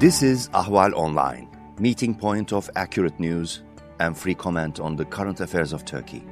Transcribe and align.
This 0.00 0.22
is 0.22 0.48
Ahval 0.54 0.94
Online, 0.94 1.46
meeting 1.78 2.14
point 2.14 2.54
of 2.54 2.70
accurate 2.74 3.20
news 3.20 3.60
and 3.98 4.16
free 4.16 4.34
comment 4.34 4.80
on 4.80 4.96
the 4.96 5.04
current 5.04 5.40
affairs 5.40 5.74
of 5.74 5.84
Turkey. 5.84 6.24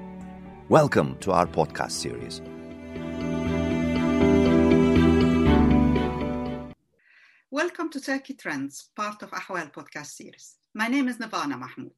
Welcome 0.70 1.18
to 1.18 1.32
our 1.32 1.46
podcast 1.46 1.90
series. 1.90 2.40
Welcome 7.50 7.90
to 7.90 8.00
Turkey 8.00 8.32
Trends, 8.32 8.88
part 8.96 9.22
of 9.22 9.32
Ahval 9.32 9.70
podcast 9.70 10.12
series. 10.12 10.56
My 10.72 10.88
name 10.88 11.06
is 11.08 11.18
Nervana 11.18 11.58
Mahmoud. 11.58 11.92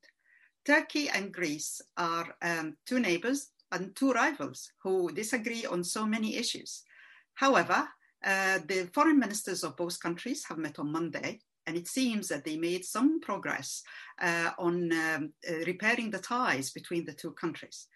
Turkey 0.66 1.08
and 1.08 1.32
Greece 1.32 1.80
are 1.96 2.34
um, 2.42 2.78
two 2.84 2.98
neighbors 2.98 3.52
and 3.70 3.94
two 3.94 4.10
rivals 4.10 4.72
who 4.82 5.12
disagree 5.12 5.66
on 5.66 5.84
so 5.84 6.04
many 6.04 6.34
issues. 6.34 6.82
However, 7.34 7.86
uh, 8.24 8.58
the 8.66 8.90
foreign 8.92 9.20
ministers 9.20 9.62
of 9.62 9.76
both 9.76 10.00
countries 10.00 10.44
have 10.48 10.58
met 10.58 10.80
on 10.80 10.90
Monday, 10.90 11.38
and 11.66 11.76
it 11.76 11.86
seems 11.86 12.28
that 12.28 12.44
they 12.44 12.56
made 12.56 12.84
some 12.84 13.20
progress 13.20 13.82
uh, 14.20 14.50
on 14.58 14.92
um, 14.92 15.32
uh, 15.48 15.64
repairing 15.66 16.10
the 16.10 16.18
ties 16.18 16.70
between 16.70 17.04
the 17.04 17.12
two 17.12 17.32
countries. 17.32 17.86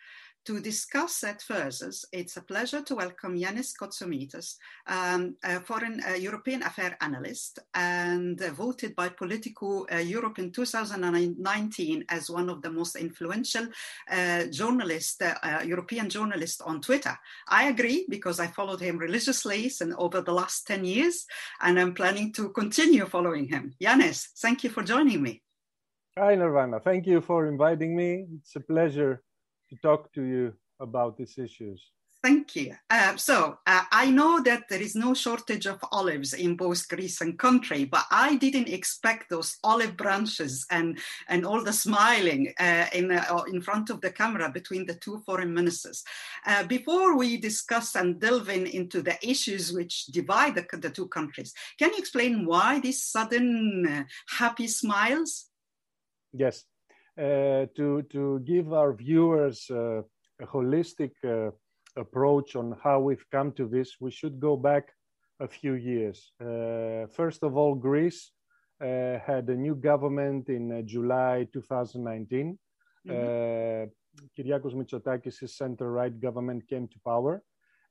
To 0.47 0.61
discuss 0.61 1.21
that 1.21 1.41
further, 1.41 1.91
it's 2.13 2.37
a 2.37 2.43
pleasure 2.43 2.83
to 2.83 2.97
welcome 2.97 3.35
Yanis 3.35 3.73
Koutsomitis, 3.81 4.57
um, 4.87 5.37
a 5.43 5.59
foreign 5.61 6.03
uh, 6.07 6.17
European 6.17 6.63
affair 6.63 6.99
analyst 7.01 7.61
and 7.73 8.43
uh, 8.43 8.51
voted 8.51 8.95
by 8.95 9.09
Politico 9.09 9.87
uh, 9.91 9.97
Europe 9.97 10.39
in 10.39 10.53
2019 10.53 12.05
as 12.11 12.29
one 12.29 12.51
of 12.51 12.61
the 12.61 12.71
most 12.71 12.97
influential 12.97 13.67
uh, 14.11 14.45
journalists, 14.51 15.23
uh, 15.23 15.35
uh, 15.43 15.63
European 15.65 16.11
journalists 16.11 16.61
on 16.61 16.83
Twitter. 16.83 17.17
I 17.49 17.69
agree 17.69 18.05
because 18.11 18.39
I 18.39 18.49
followed 18.49 18.83
him 18.83 18.99
religiously 18.99 19.73
and 19.81 19.95
over 19.95 20.21
the 20.21 20.35
last 20.35 20.67
10 20.67 20.85
years, 20.85 21.25
and 21.63 21.81
I'm 21.81 21.95
planning 21.95 22.35
to 22.35 22.51
continue 22.51 23.07
following 23.07 23.49
him. 23.49 23.73
Yanis, 23.83 24.29
thank 24.41 24.63
you 24.63 24.69
for 24.69 24.83
joining 24.83 25.23
me. 25.23 25.43
Hi, 26.19 26.37
Nervana. 26.37 26.85
Thank 26.85 27.07
you 27.07 27.23
for 27.23 27.47
inviting 27.47 27.97
me. 27.97 28.27
It's 28.41 28.57
a 28.57 28.61
pleasure 28.61 29.23
to 29.75 29.81
talk 29.83 30.13
to 30.15 30.23
you 30.23 30.55
about 30.81 31.17
these 31.17 31.39
issues. 31.39 31.83
Thank 32.23 32.57
you. 32.57 32.75
Uh, 32.89 33.17
so 33.17 33.59
uh, 33.67 33.83
I 33.93 34.11
know 34.11 34.43
that 34.45 34.63
there 34.71 34.81
is 34.81 34.95
no 34.95 35.13
shortage 35.13 35.67
of 35.67 35.85
olives 35.93 36.33
in 36.33 36.57
both 36.57 36.89
Greece 36.89 37.21
and 37.21 37.39
country, 37.39 37.85
but 37.85 38.07
I 38.11 38.37
didn't 38.37 38.71
expect 38.71 39.29
those 39.29 39.59
olive 39.63 39.95
branches 39.95 40.65
and 40.71 40.99
and 41.29 41.45
all 41.45 41.63
the 41.63 41.73
smiling 41.75 42.55
uh, 42.59 42.87
in 42.95 43.13
uh, 43.13 43.43
in 43.53 43.61
front 43.61 43.91
of 43.91 44.01
the 44.01 44.11
camera 44.11 44.49
between 44.49 44.87
the 44.87 44.95
two 44.95 45.23
foreign 45.27 45.53
ministers. 45.53 46.03
Uh, 46.47 46.65
before 46.65 47.15
we 47.19 47.37
discuss 47.37 47.95
and 47.95 48.19
delve 48.19 48.49
in 48.49 48.67
into 48.69 49.03
the 49.03 49.19
issues 49.23 49.71
which 49.71 50.07
divide 50.07 50.55
the, 50.55 50.65
the 50.79 50.89
two 50.89 51.09
countries, 51.09 51.53
can 51.79 51.91
you 51.91 51.99
explain 51.99 52.47
why 52.47 52.81
these 52.81 53.03
sudden 53.05 53.87
uh, 53.87 54.05
happy 54.39 54.67
smiles? 54.67 55.51
Yes. 56.33 56.65
Uh, 57.17 57.67
to 57.77 58.03
to 58.11 58.41
give 58.41 58.73
our 58.73 58.93
viewers 58.93 59.71
uh, 59.71 60.03
a 60.43 60.47
holistic 60.47 61.13
uh, 61.23 61.49
approach 61.97 62.57
on 62.57 62.75
how 62.83 62.99
we've 62.99 63.25
come 63.31 63.53
to 63.53 63.69
this, 63.69 64.01
we 64.01 64.11
should 64.11 64.41
go 64.41 64.57
back 64.57 64.89
a 65.39 65.47
few 65.47 65.75
years. 65.75 66.33
first 67.13 67.45
of 67.45 67.57
all, 67.57 67.75
Greece 67.77 68.33
had 68.81 69.49
a 69.49 69.55
new 69.55 69.77
government 69.77 70.49
in 70.49 70.85
July 70.87 71.47
2019. 71.53 72.59
Mm-hmm. 73.07 73.91
Kyriakos 74.37 74.75
Mitsotakis' 74.75 75.51
center-right 75.51 76.21
government 76.21 76.67
came 76.69 76.89
to 76.89 76.99
power, 77.05 77.43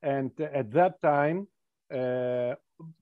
and 0.01 0.31
at 0.41 0.69
that 0.71 1.01
time, 1.01 1.47
uh, 1.93 2.55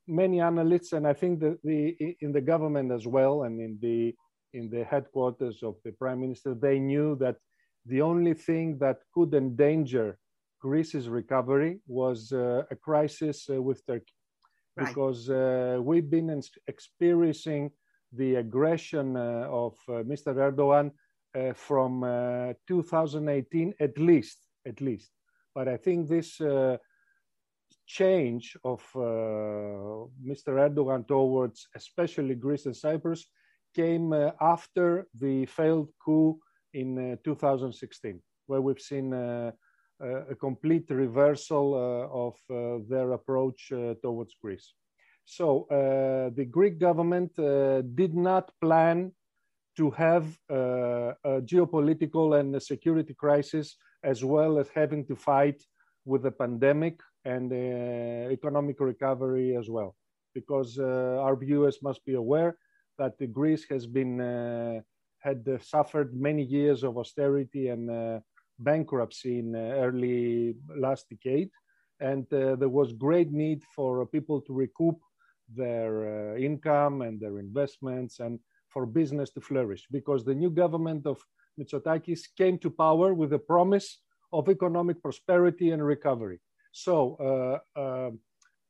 many 0.07 0.39
analysts, 0.39 0.93
and 0.93 1.07
I 1.07 1.13
think 1.13 1.39
that 1.39 1.57
the 1.63 2.15
in 2.21 2.31
the 2.31 2.41
government 2.41 2.91
as 2.91 3.07
well, 3.07 3.43
and 3.43 3.59
in 3.59 3.79
the 3.81 4.13
in 4.53 4.69
the 4.69 4.83
headquarters 4.83 5.63
of 5.63 5.75
the 5.83 5.91
prime 5.91 6.21
minister, 6.21 6.53
they 6.53 6.79
knew 6.79 7.15
that 7.17 7.37
the 7.85 8.01
only 8.01 8.33
thing 8.33 8.77
that 8.79 8.99
could 9.13 9.33
endanger 9.33 10.17
Greece's 10.61 11.09
recovery 11.09 11.79
was 11.87 12.31
uh, 12.31 12.63
a 12.69 12.75
crisis 12.75 13.49
uh, 13.49 13.61
with 13.61 13.85
Turkey. 13.85 14.13
Right. 14.77 14.87
Because 14.87 15.29
uh, 15.29 15.79
we've 15.81 16.09
been 16.09 16.41
experiencing 16.67 17.71
the 18.13 18.35
aggression 18.35 19.17
uh, 19.17 19.47
of 19.49 19.73
uh, 19.87 20.03
Mr. 20.03 20.35
Erdogan 20.35 20.91
uh, 21.35 21.53
from 21.53 22.01
2018 22.67 23.73
at 23.79 23.97
least, 23.97 24.37
at 24.67 24.79
least. 24.81 25.11
But 25.55 25.67
I 25.67 25.77
think 25.77 26.07
this 26.07 26.39
change 27.85 28.55
of 28.63 28.81
Mr. 28.95 30.51
Erdogan 30.65 31.07
towards 31.07 31.67
especially 31.75 32.35
Greece 32.35 32.65
and 32.65 32.75
Cyprus 32.75 33.25
came 33.73 34.13
uh, 34.13 34.31
after 34.39 35.07
the 35.13 35.45
failed 35.45 35.89
coup 36.03 36.39
in 36.73 37.13
uh, 37.13 37.15
2016, 37.23 38.21
where 38.47 38.61
we've 38.61 38.79
seen 38.79 39.13
uh, 39.13 39.51
a 40.29 40.35
complete 40.35 40.89
reversal 40.89 41.75
of 42.11 42.35
their 42.89 43.11
approach 43.11 43.71
towards 44.01 44.33
Greece. 44.41 44.73
So 45.25 45.67
the 46.35 46.45
Greek 46.45 46.79
government 46.79 47.35
did 47.35 48.15
not 48.15 48.51
plan 48.59 49.11
to 49.77 49.91
have 49.91 50.25
a 50.49 51.41
geopolitical 51.43 52.39
and 52.39 52.55
a 52.55 52.59
security 52.59 53.13
crisis, 53.13 53.77
as 54.03 54.23
well 54.23 54.57
as 54.57 54.69
having 54.73 55.05
to 55.05 55.15
fight 55.15 55.61
with 56.03 56.23
the 56.23 56.31
pandemic 56.31 56.99
and 57.25 57.53
economic 58.31 58.79
recovery 58.79 59.55
as 59.55 59.69
well. 59.69 59.95
Because 60.33 60.79
uh, 60.79 61.19
our 61.21 61.35
viewers 61.35 61.77
must 61.83 62.03
be 62.05 62.15
aware 62.15 62.57
that 62.97 63.15
Greece 63.31 63.65
has 63.69 63.85
been 63.87 64.21
uh, 64.21 64.81
had 65.19 65.47
uh, 65.47 65.57
suffered 65.59 66.15
many 66.15 66.43
years 66.43 66.83
of 66.83 66.97
austerity 66.97 67.69
and 67.69 67.89
uh, 67.89 68.19
bankruptcy 68.59 69.39
in 69.39 69.55
early 69.55 70.55
last 70.75 71.09
decade, 71.09 71.49
and 71.99 72.25
there 72.29 72.69
was 72.69 72.93
great 72.93 73.31
need 73.31 73.63
for 73.75 74.05
people 74.05 74.41
to 74.41 74.53
recoup 74.53 74.99
their 75.53 76.37
income 76.37 77.01
and 77.01 77.19
their 77.19 77.39
investments 77.39 78.19
and 78.19 78.39
for 78.69 78.85
business 78.85 79.29
to 79.31 79.41
flourish 79.41 79.85
because 79.91 80.23
the 80.23 80.33
new 80.33 80.49
government 80.49 81.05
of 81.05 81.17
Mitsotakis 81.59 82.21
came 82.37 82.57
to 82.59 82.69
power 82.69 83.13
with 83.13 83.33
a 83.33 83.39
promise 83.39 83.99
of 84.31 84.49
economic 84.49 85.01
prosperity 85.01 85.71
and 85.71 85.85
recovery. 85.85 86.39
So, 86.71 87.59
uh, 87.75 87.79
uh, 87.79 88.11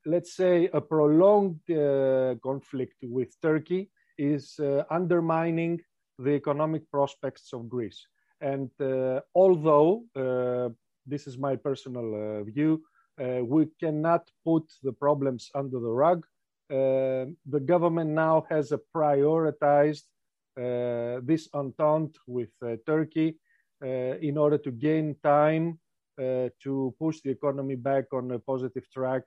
let's 0.05 0.35
say 0.35 0.69
a 0.73 0.81
prolonged 0.81 1.59
uh, 1.69 2.35
conflict 2.41 2.97
with 3.03 3.29
Turkey 3.41 3.91
is 4.21 4.59
uh, 4.59 4.83
undermining 4.89 5.81
the 6.19 6.31
economic 6.31 6.89
prospects 6.91 7.53
of 7.53 7.67
Greece. 7.67 8.05
And 8.39 8.69
uh, 8.79 9.21
although 9.35 10.03
uh, 10.15 10.69
this 11.05 11.27
is 11.27 11.37
my 11.37 11.55
personal 11.55 12.43
view, 12.43 12.83
we 13.53 13.67
cannot 13.79 14.23
put 14.43 14.63
the 14.81 14.93
problems 14.93 15.51
under 15.53 15.79
the 15.79 15.93
rug. 16.05 16.25
the 17.55 17.63
government 17.73 18.11
now 18.27 18.45
has 18.49 18.73
prioritized 18.95 20.07
this 21.29 21.43
entente 21.53 22.17
with 22.27 22.53
Turkey 22.85 23.29
in 24.29 24.35
order 24.37 24.59
to 24.65 24.71
gain 24.71 25.15
time 25.23 25.65
uh, 26.21 26.49
to 26.61 26.93
push 26.99 27.21
the 27.21 27.31
economy 27.31 27.75
back 27.75 28.05
on 28.13 28.31
a 28.31 28.39
positive 28.39 28.85
track 28.91 29.23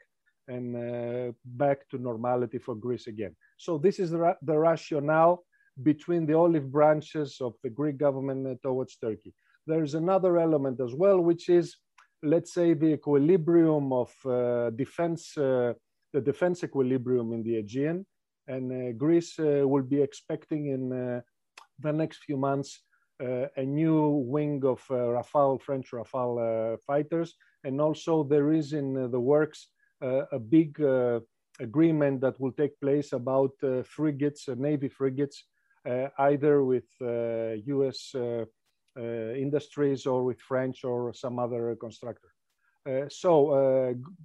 and 0.48 0.76
uh, 0.76 1.32
back 1.44 1.88
to 1.88 1.98
normality 1.98 2.58
for 2.58 2.74
Greece 2.74 3.06
again. 3.06 3.34
So 3.56 3.78
this 3.78 3.98
is 3.98 4.10
the, 4.10 4.18
ra- 4.18 4.40
the 4.42 4.58
rationale 4.58 5.44
between 5.82 6.26
the 6.26 6.34
olive 6.34 6.70
branches 6.70 7.38
of 7.40 7.54
the 7.62 7.70
Greek 7.70 7.96
government 7.98 8.60
towards 8.62 8.96
Turkey. 8.96 9.34
There 9.66 9.82
is 9.82 9.94
another 9.94 10.38
element 10.38 10.80
as 10.80 10.94
well, 10.94 11.20
which 11.20 11.48
is, 11.48 11.76
let's 12.22 12.52
say, 12.52 12.74
the 12.74 12.92
equilibrium 12.92 13.92
of 13.92 14.12
uh, 14.26 14.70
defense, 14.70 15.36
uh, 15.36 15.72
the 16.12 16.20
defense 16.20 16.62
equilibrium 16.62 17.32
in 17.32 17.42
the 17.42 17.56
Aegean. 17.56 18.06
And 18.46 18.70
uh, 18.70 18.92
Greece 18.92 19.38
uh, 19.38 19.66
will 19.66 19.82
be 19.82 20.00
expecting 20.02 20.66
in 20.66 20.92
uh, 20.92 21.20
the 21.80 21.92
next 21.92 22.24
few 22.24 22.36
months 22.36 22.82
a 23.20 23.64
new 23.64 24.08
wing 24.26 24.60
of 24.64 24.82
Rafale, 24.90 25.62
French 25.62 25.92
Rafale 25.92 26.76
fighters. 26.86 27.34
And 27.62 27.80
also, 27.80 28.24
there 28.24 28.52
is 28.52 28.74
in 28.74 29.10
the 29.10 29.20
works 29.20 29.68
a 30.02 30.38
big 30.38 30.76
agreement 31.60 32.20
that 32.20 32.38
will 32.40 32.52
take 32.52 32.78
place 32.80 33.12
about 33.12 33.52
uh, 33.62 33.82
frigates, 33.84 34.48
uh, 34.48 34.54
Navy 34.56 34.88
frigates, 34.88 35.44
uh, 35.88 36.08
either 36.18 36.64
with 36.64 36.84
US 37.00 38.14
industries 38.96 40.06
or 40.06 40.24
with 40.24 40.40
French 40.40 40.84
or 40.84 41.12
some 41.12 41.38
other 41.38 41.76
constructor. 41.76 42.30
so 43.08 43.32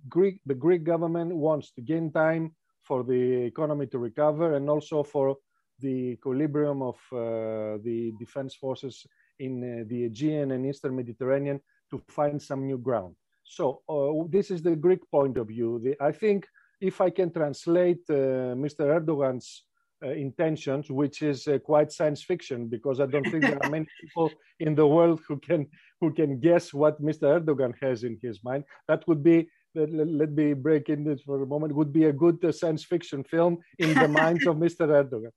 Greek, 0.08 0.42
the 0.46 0.54
Greek 0.54 0.84
government 0.84 1.36
wants 1.36 1.72
to 1.72 1.82
gain 1.82 2.12
time 2.12 2.56
for 2.84 3.04
the 3.04 3.24
economy 3.52 3.88
to 3.88 3.98
recover 3.98 4.56
and 4.56 4.70
also 4.70 5.04
for 5.04 5.38
the 5.80 6.14
equilibrium 6.18 6.82
of 6.82 6.98
the 7.12 8.14
defense 8.20 8.54
forces 8.56 9.06
in 9.40 9.86
the 9.90 10.06
Aegean 10.06 10.52
and 10.52 10.66
Eastern 10.66 10.96
Mediterranean 10.96 11.60
to 11.90 12.02
find 12.10 12.42
some 12.42 12.68
new 12.68 12.78
ground. 12.78 13.16
So 13.50 13.82
uh, 13.90 14.28
this 14.30 14.52
is 14.52 14.62
the 14.62 14.76
Greek 14.76 15.00
point 15.10 15.38
of 15.38 15.48
view. 15.48 15.80
The, 15.84 15.96
I 16.00 16.12
think 16.12 16.48
if 16.82 17.02
I 17.02 17.10
can 17.10 17.32
translate 17.32 18.04
uh, 18.10 18.56
Mr. 18.56 18.84
Erdogan's 18.96 19.64
uh, 20.04 20.12
intentions, 20.12 20.90
which 20.90 21.22
is 21.22 21.48
uh, 21.48 21.60
quite 21.60 21.92
science 21.92 22.24
fiction 22.24 22.68
because 22.68 23.02
I 23.02 23.06
don't 23.06 23.30
think 23.30 23.44
there 23.44 23.62
are 23.62 23.70
many 23.70 23.86
people 24.02 24.32
in 24.60 24.74
the 24.74 24.88
world 24.88 25.20
who 25.28 25.38
can 25.38 25.68
who 26.00 26.14
can 26.14 26.40
guess 26.40 26.74
what 26.74 27.02
Mr. 27.02 27.26
Erdogan 27.38 27.74
has 27.82 28.04
in 28.04 28.18
his 28.22 28.42
mind. 28.44 28.64
That 28.88 29.06
would 29.08 29.22
be 29.22 29.50
let, 29.76 29.92
let 29.92 30.32
me 30.32 30.54
break 30.54 30.90
in 30.90 31.04
this 31.04 31.22
for 31.22 31.44
a 31.44 31.46
moment. 31.46 31.76
Would 31.76 31.92
be 31.92 32.06
a 32.06 32.14
good 32.14 32.44
uh, 32.44 32.52
science 32.52 32.84
fiction 32.86 33.24
film 33.24 33.58
in 33.78 33.94
the 33.94 34.08
minds 34.08 34.48
of 34.48 34.56
Mr. 34.56 34.88
Erdogan. 35.00 35.34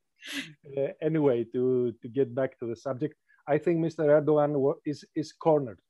Uh, 0.79 0.93
anyway, 1.03 1.45
to 1.53 1.93
to 2.01 2.09
get 2.09 2.33
back 2.33 2.57
to 2.61 2.67
the 2.67 2.77
subject, 2.77 3.17
I 3.49 3.59
think 3.59 3.85
Mr. 3.85 4.07
Erdogan 4.07 4.75
is 4.87 5.05
is 5.17 5.33
cornered. 5.33 5.81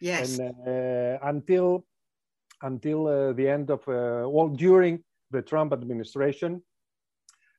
Yes. 0.00 0.38
And 0.38 0.54
uh, 0.66 1.18
until 1.22 1.84
until 2.62 3.34
the 3.34 3.48
end 3.48 3.70
of 3.70 3.86
well 3.86 4.48
during 4.48 5.02
the 5.30 5.42
Trump 5.42 5.72
administration, 5.72 6.62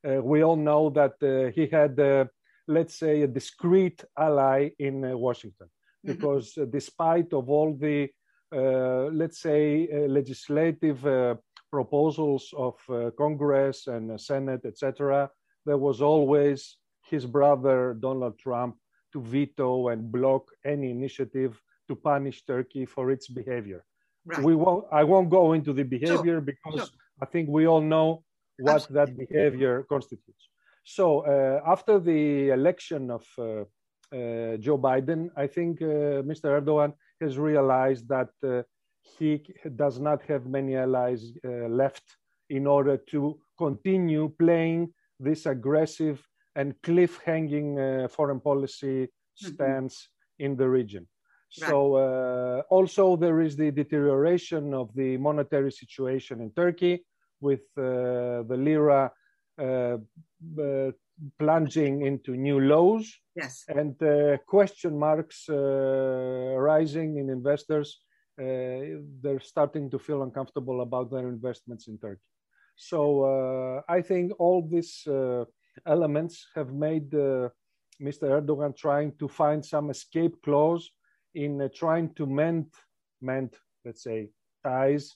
uh, 0.07 0.21
we 0.21 0.44
all 0.44 0.56
know 0.56 0.89
that 0.89 1.13
uh, 1.21 1.51
he 1.51 1.68
had, 1.68 2.00
uh, 2.00 2.25
let's 2.68 2.95
say, 2.95 3.21
a 3.21 3.27
discreet 3.27 4.03
ally 4.18 4.69
in 4.80 5.01
Washington, 5.19 5.68
mm-hmm. 5.68 6.13
because 6.13 6.57
despite 6.71 7.33
of 7.33 7.50
all 7.50 7.75
the, 7.75 8.09
let's 8.51 9.39
say, 9.39 9.88
legislative 10.07 11.38
proposals 11.69 12.54
of 12.57 12.75
Congress 13.18 13.88
and 13.88 14.19
Senate, 14.19 14.65
etc., 14.65 15.30
there 15.65 15.77
was 15.77 16.01
always 16.01 16.77
his 17.04 17.25
brother 17.25 17.95
Donald 18.00 18.39
Trump 18.39 18.75
to 19.13 19.21
veto 19.21 19.89
and 19.89 20.12
block 20.12 20.47
any 20.65 20.89
initiative 20.89 21.62
to 21.88 21.95
punish 21.95 22.44
Turkey 22.45 22.86
for 22.86 23.12
its 23.12 23.27
behavior. 23.27 23.83
Right. 24.25 24.44
We 24.44 24.56
won't. 24.56 24.85
I 24.91 25.03
won't 25.03 25.29
go 25.29 25.53
into 25.53 25.73
the 25.73 25.83
behavior 25.83 26.35
sure. 26.35 26.41
because 26.41 26.75
sure. 26.75 26.97
I 27.21 27.25
think 27.25 27.50
we 27.50 27.68
all 27.68 27.81
know 27.81 28.23
what 28.59 28.75
Absolutely. 28.75 29.15
that 29.15 29.27
behavior 29.27 29.83
constitutes. 29.89 30.50
So 30.83 31.21
uh, 31.21 31.62
after 31.65 32.00
the 32.00 32.50
election 32.50 33.12
of 33.12 33.25
uh, 33.38 33.44
uh, 33.44 34.57
Joe 34.57 34.77
Biden, 34.77 35.29
I 35.35 35.47
think 35.47 35.81
uh, 35.81 36.21
Mr. 36.31 36.62
Erdogan 36.62 36.94
has 37.19 37.38
realized 37.38 38.07
that 38.09 38.29
uh, 38.44 38.63
he 39.18 39.44
does 39.75 40.00
not 40.00 40.21
have 40.23 40.45
many 40.45 40.75
allies 40.75 41.31
uh, 41.45 41.68
left 41.68 42.03
in 42.50 42.68
order 42.68 42.97
to 42.97 43.39
continue 43.57 44.33
playing 44.38 44.94
this 45.19 45.45
aggressive 45.45 46.27
and 46.56 46.75
cliff-hanging 46.83 48.07
foreign 48.09 48.41
policy 48.41 49.07
mm-hmm. 49.07 49.53
stance 49.53 49.95
mm-hmm. 49.95 50.45
in 50.45 50.57
the 50.57 50.68
region. 50.68 51.07
Right. 51.59 51.69
So 51.69 51.95
uh, 51.95 52.62
also 52.69 53.18
there 53.18 53.42
is 53.42 53.57
the 53.57 53.71
deterioration 53.71 54.74
of 54.74 54.94
the 54.95 55.18
monetary 55.18 55.71
situation 55.71 56.42
in 56.42 56.51
Turkey 56.51 57.03
with 57.42 57.62
uh, 57.77 58.44
the 58.48 58.56
lira 58.57 59.12
uh, 59.59 59.98
uh, 60.59 60.92
plunging 61.38 62.06
into 62.06 62.36
new 62.36 62.59
lows 62.59 63.13
yes. 63.36 63.63
and 63.68 64.01
uh, 64.01 64.38
question 64.48 64.98
marks 64.98 65.50
uh, 65.50 66.56
rising 66.57 67.18
in 67.18 67.30
investors. 67.30 68.00
they're 68.38 69.45
starting 69.54 69.86
to 69.92 70.00
feel 70.00 70.24
uncomfortable 70.24 70.81
about 70.81 71.12
their 71.12 71.27
investments 71.27 71.88
in 71.88 71.95
Turkey. 72.00 72.30
So 72.75 73.04
I 73.97 74.01
think 74.01 74.31
all 74.39 74.59
these 74.75 74.94
elements 75.86 76.36
have 76.56 76.71
made 76.74 77.12
Mr. 78.07 78.25
Erdogan 78.38 78.74
trying 78.75 79.12
to 79.19 79.27
find 79.27 79.63
some 79.63 79.89
escape 79.92 80.36
clause 80.42 80.86
in 81.33 81.62
uh, 81.62 81.69
trying 81.74 82.13
to 82.16 82.25
mend, 82.25 82.68
mend, 83.22 83.56
let's 83.86 84.04
say, 84.04 84.30
ties 84.63 85.16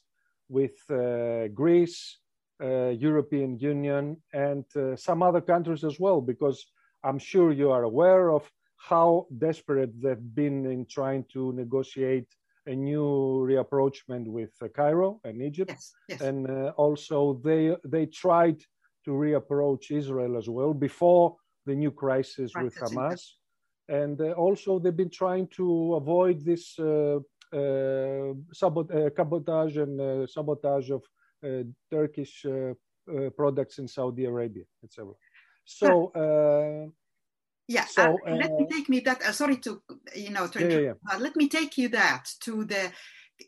with 0.50 0.77
uh, 0.89 1.47
Greece, 1.50 2.19
uh, 2.63 2.89
European 2.89 3.57
Union, 3.59 4.17
and 4.33 4.65
uh, 4.75 4.95
some 4.95 5.21
other 5.23 5.41
countries 5.41 5.83
as 5.83 6.00
well, 6.00 6.21
because 6.21 6.65
I'm 7.03 7.19
sure 7.19 7.51
you 7.51 7.71
are 7.71 7.83
aware 7.83 8.31
of 8.31 8.50
how 8.77 9.27
desperate 9.38 9.91
they've 10.01 10.35
been 10.35 10.65
in 10.65 10.85
trying 10.85 11.25
to 11.33 11.53
negotiate 11.53 12.27
a 12.67 12.75
new 12.75 13.45
reapproachment 13.50 14.27
with 14.27 14.51
Cairo 14.75 15.19
and 15.23 15.41
Egypt, 15.41 15.71
yes, 15.71 15.94
yes. 16.09 16.21
and 16.21 16.50
uh, 16.50 16.71
also 16.77 17.39
they 17.44 17.75
they 17.83 18.06
tried 18.07 18.59
to 19.06 19.12
reapproach 19.12 19.91
Israel 19.91 20.35
as 20.35 20.50
well 20.50 20.73
before 20.73 21.35
the 21.65 21.75
new 21.75 21.91
crisis 21.91 22.56
right, 22.56 22.65
with 22.65 22.75
Hamas, 22.75 23.21
and 23.87 24.19
uh, 24.21 24.31
also 24.31 24.79
they've 24.79 24.95
been 24.95 25.09
trying 25.09 25.47
to 25.47 25.95
avoid 25.95 26.43
this 26.43 26.77
uh, 26.79 27.19
uh, 27.53 28.33
sabot- 28.53 28.91
uh, 28.91 29.09
cabotage 29.11 29.77
and 29.77 29.99
uh, 30.01 30.27
sabotage 30.27 30.89
of 30.91 31.03
Turkish 31.91 32.45
products 33.37 33.77
in 33.77 33.87
Saudi 33.87 34.25
Arabia, 34.25 34.63
etc. 34.83 35.13
So. 35.63 36.11
Yeah, 37.67 37.85
so, 37.85 38.19
uh, 38.27 38.35
let 38.35 38.51
me 38.51 38.67
take 38.71 38.89
me 38.89 38.99
that. 39.01 39.23
Uh, 39.23 39.31
sorry 39.31 39.57
to 39.57 39.81
you 40.13 40.29
know 40.29 40.45
to 40.47 40.59
yeah, 40.59 40.67
yeah, 40.67 40.93
yeah. 41.11 41.17
let 41.17 41.35
me 41.35 41.49
take 41.49 41.79
you 41.79 41.89
that 41.89 42.29
to 42.41 42.63
the 42.63 42.91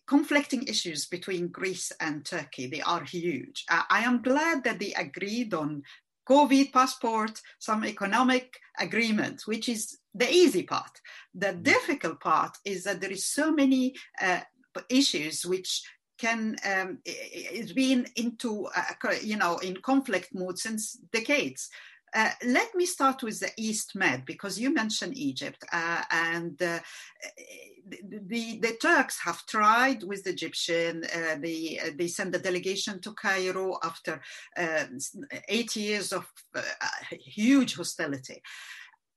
conflicting 0.07 0.63
issues 0.63 1.05
between 1.05 1.49
Greece 1.49 1.91
and 1.99 2.25
Turkey. 2.25 2.65
They 2.65 2.81
are 2.81 3.03
huge. 3.03 3.63
Uh, 3.69 3.83
I 3.89 3.99
am 3.99 4.23
glad 4.23 4.63
that 4.63 4.79
they 4.79 4.93
agreed 4.93 5.53
on 5.53 5.83
COVID 6.27 6.73
passport, 6.73 7.39
some 7.59 7.85
economic 7.85 8.59
agreement, 8.79 9.43
which 9.45 9.69
is 9.69 9.97
the 10.17 10.31
easy 10.31 10.63
part. 10.63 10.99
The 11.33 11.53
mm. 11.53 11.63
difficult 11.63 12.19
part 12.19 12.57
is 12.65 12.83
that 12.83 13.01
there 13.01 13.11
is 13.11 13.25
so 13.25 13.51
many 13.51 13.95
uh, 14.21 14.41
issues 14.89 15.45
which 15.45 15.83
can 16.17 16.55
um, 16.65 16.97
it's 17.05 17.73
been 17.73 18.07
into 18.15 18.67
uh, 18.75 19.13
you 19.21 19.37
know 19.37 19.57
in 19.59 19.77
conflict 19.77 20.29
mode 20.33 20.57
since 20.57 20.93
decades 21.13 21.69
uh, 22.15 22.29
let 22.45 22.73
me 22.73 22.85
start 22.85 23.21
with 23.21 23.39
the 23.39 23.51
East 23.57 23.95
Med 23.95 24.25
because 24.25 24.59
you 24.59 24.73
mentioned 24.73 25.17
Egypt, 25.17 25.63
uh, 25.71 26.03
and 26.09 26.61
uh, 26.61 26.79
the, 28.27 28.59
the, 28.59 28.77
Turks 28.81 29.19
have 29.19 29.45
tried 29.45 30.03
with 30.03 30.23
the 30.23 30.29
Egyptian. 30.29 31.03
Uh, 31.03 31.35
they 31.41 31.79
they 31.97 32.07
sent 32.07 32.35
a 32.35 32.39
delegation 32.39 33.01
to 33.01 33.13
Cairo 33.13 33.77
after 33.83 34.21
uh, 34.57 34.85
eight 35.49 35.75
years 35.75 36.13
of 36.13 36.25
uh, 36.55 36.61
huge 37.11 37.75
hostility, 37.75 38.41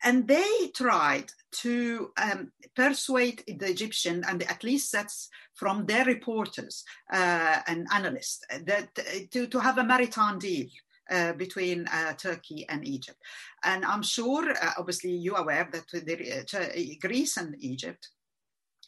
and 0.02 0.26
they 0.26 0.70
tried 0.74 1.32
to 1.52 2.10
um, 2.16 2.52
persuade 2.74 3.42
the 3.46 3.68
Egyptian, 3.68 4.24
and 4.28 4.42
at 4.44 4.64
least 4.64 4.92
that's 4.92 5.28
from 5.54 5.86
their 5.86 6.04
reporters 6.04 6.84
uh, 7.12 7.60
and 7.66 7.86
analysts, 7.92 8.44
that 8.64 8.94
to, 9.30 9.46
to 9.46 9.58
have 9.58 9.78
a 9.78 9.84
maritime 9.84 10.38
deal. 10.38 10.66
Uh, 11.10 11.32
between 11.32 11.88
uh, 11.88 12.12
Turkey 12.12 12.64
and 12.68 12.86
Egypt. 12.86 13.18
And 13.64 13.84
I'm 13.84 14.04
sure, 14.04 14.48
uh, 14.52 14.74
obviously, 14.78 15.10
you're 15.10 15.40
aware 15.40 15.68
that 15.72 15.88
the, 15.88 16.44
uh, 16.54 16.98
Greece 17.00 17.36
and 17.36 17.56
Egypt 17.58 18.10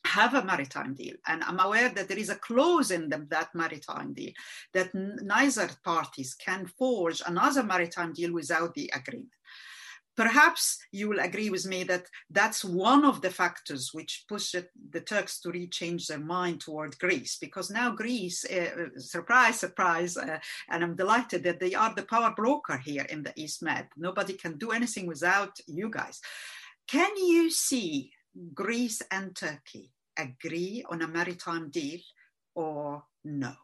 have 0.04 0.35
a 0.35 0.45
maritime 0.45 0.95
deal. 0.95 1.16
And 1.26 1.42
I'm 1.42 1.59
aware 1.59 1.88
that 1.88 2.09
there 2.09 2.19
is 2.19 2.31
a 2.31 2.37
clause 2.37 2.90
in 2.90 3.09
them, 3.09 3.26
that 3.31 3.54
maritime 3.54 4.12
deal 4.12 4.33
that 4.73 4.90
neither 4.95 5.71
parties 5.85 6.35
can 6.35 6.66
forge 6.66 7.23
another 7.26 7.62
maritime 7.62 8.12
deal 8.12 8.33
without 8.33 8.75
the 8.75 8.90
agreement. 8.95 9.33
Perhaps 10.14 10.78
you 10.92 11.09
will 11.09 11.21
agree 11.21 11.49
with 11.49 11.64
me 11.64 11.85
that 11.85 12.07
that's 12.28 12.64
one 12.64 13.04
of 13.04 13.23
the 13.23 13.31
factors 13.31 13.90
which 13.95 14.25
pushed 14.28 14.54
the 14.90 15.00
Turks 15.00 15.40
to 15.40 15.49
rechange 15.49 16.07
their 16.07 16.19
mind 16.19 16.61
toward 16.61 16.99
Greece, 16.99 17.38
because 17.40 17.71
now 17.71 17.90
Greece, 17.90 18.45
uh, 18.45 18.88
surprise, 18.99 19.59
surprise, 19.59 20.16
uh, 20.19 20.38
and 20.71 20.85
I'm 20.85 20.97
delighted 20.97 21.42
that 21.45 21.61
they 21.61 21.75
are 21.75 21.95
the 21.95 22.02
power 22.02 22.33
broker 22.37 22.76
here 22.76 23.07
in 23.09 23.23
the 23.23 23.33
East 23.37 23.62
Med. 23.62 23.88
Nobody 23.97 24.35
can 24.35 24.59
do 24.59 24.71
anything 24.71 25.07
without 25.07 25.59
you 25.66 25.88
guys. 25.88 26.21
Can 26.87 27.16
you 27.16 27.50
see 27.50 28.12
Greece 28.52 29.00
and 29.11 29.35
Turkey 29.35 29.92
agree 30.19 30.85
on 30.90 31.00
a 31.00 31.09
maritime 31.09 31.71
deal 31.71 32.00
or 32.54 33.02
no? 33.25 33.54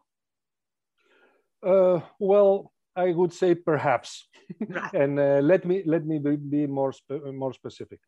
Uh, 1.61 2.01
well, 2.19 2.71
I 3.05 3.13
would 3.19 3.33
say 3.41 3.55
perhaps, 3.55 4.27
and 4.93 5.13
uh, 5.19 5.39
let 5.51 5.61
me 5.69 5.83
let 5.85 6.03
me 6.05 6.17
be, 6.55 6.67
more 6.67 6.93
spe- 7.01 7.25
more 7.43 7.53
specific. 7.53 7.99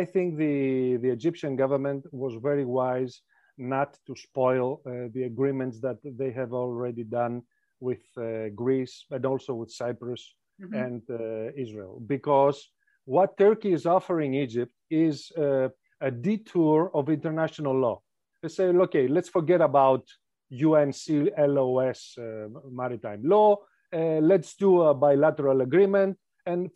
I 0.00 0.02
think 0.12 0.36
the 0.36 0.96
the 1.02 1.10
Egyptian 1.18 1.52
government 1.62 2.02
was 2.12 2.34
very 2.48 2.64
wise 2.64 3.14
not 3.58 3.90
to 4.06 4.14
spoil 4.26 4.68
uh, 4.70 4.80
the 5.14 5.24
agreements 5.32 5.76
that 5.80 5.98
they 6.20 6.30
have 6.40 6.52
already 6.52 7.04
done 7.20 7.42
with 7.80 8.04
uh, 8.16 8.48
Greece 8.62 8.94
and 9.10 9.24
also 9.26 9.52
with 9.60 9.70
Cyprus 9.70 10.22
mm-hmm. 10.60 10.74
and 10.84 11.02
uh, 11.10 11.64
Israel, 11.64 11.94
because 12.14 12.58
what 13.04 13.36
Turkey 13.36 13.72
is 13.78 13.84
offering 13.86 14.34
Egypt 14.34 14.74
is 14.90 15.32
uh, 15.36 15.68
a 16.00 16.10
detour 16.10 16.90
of 16.94 17.08
international 17.18 17.74
law. 17.84 17.96
They 18.42 18.48
say, 18.48 18.66
okay, 18.86 19.08
let's 19.08 19.28
forget 19.28 19.60
about 19.60 20.04
UNCLOS 20.52 22.00
uh, 22.18 22.48
maritime 22.70 23.22
law 23.24 23.50
uh, 23.92 24.20
let's 24.20 24.54
do 24.54 24.82
a 24.82 24.94
bilateral 24.94 25.60
agreement 25.60 26.16
and 26.46 26.70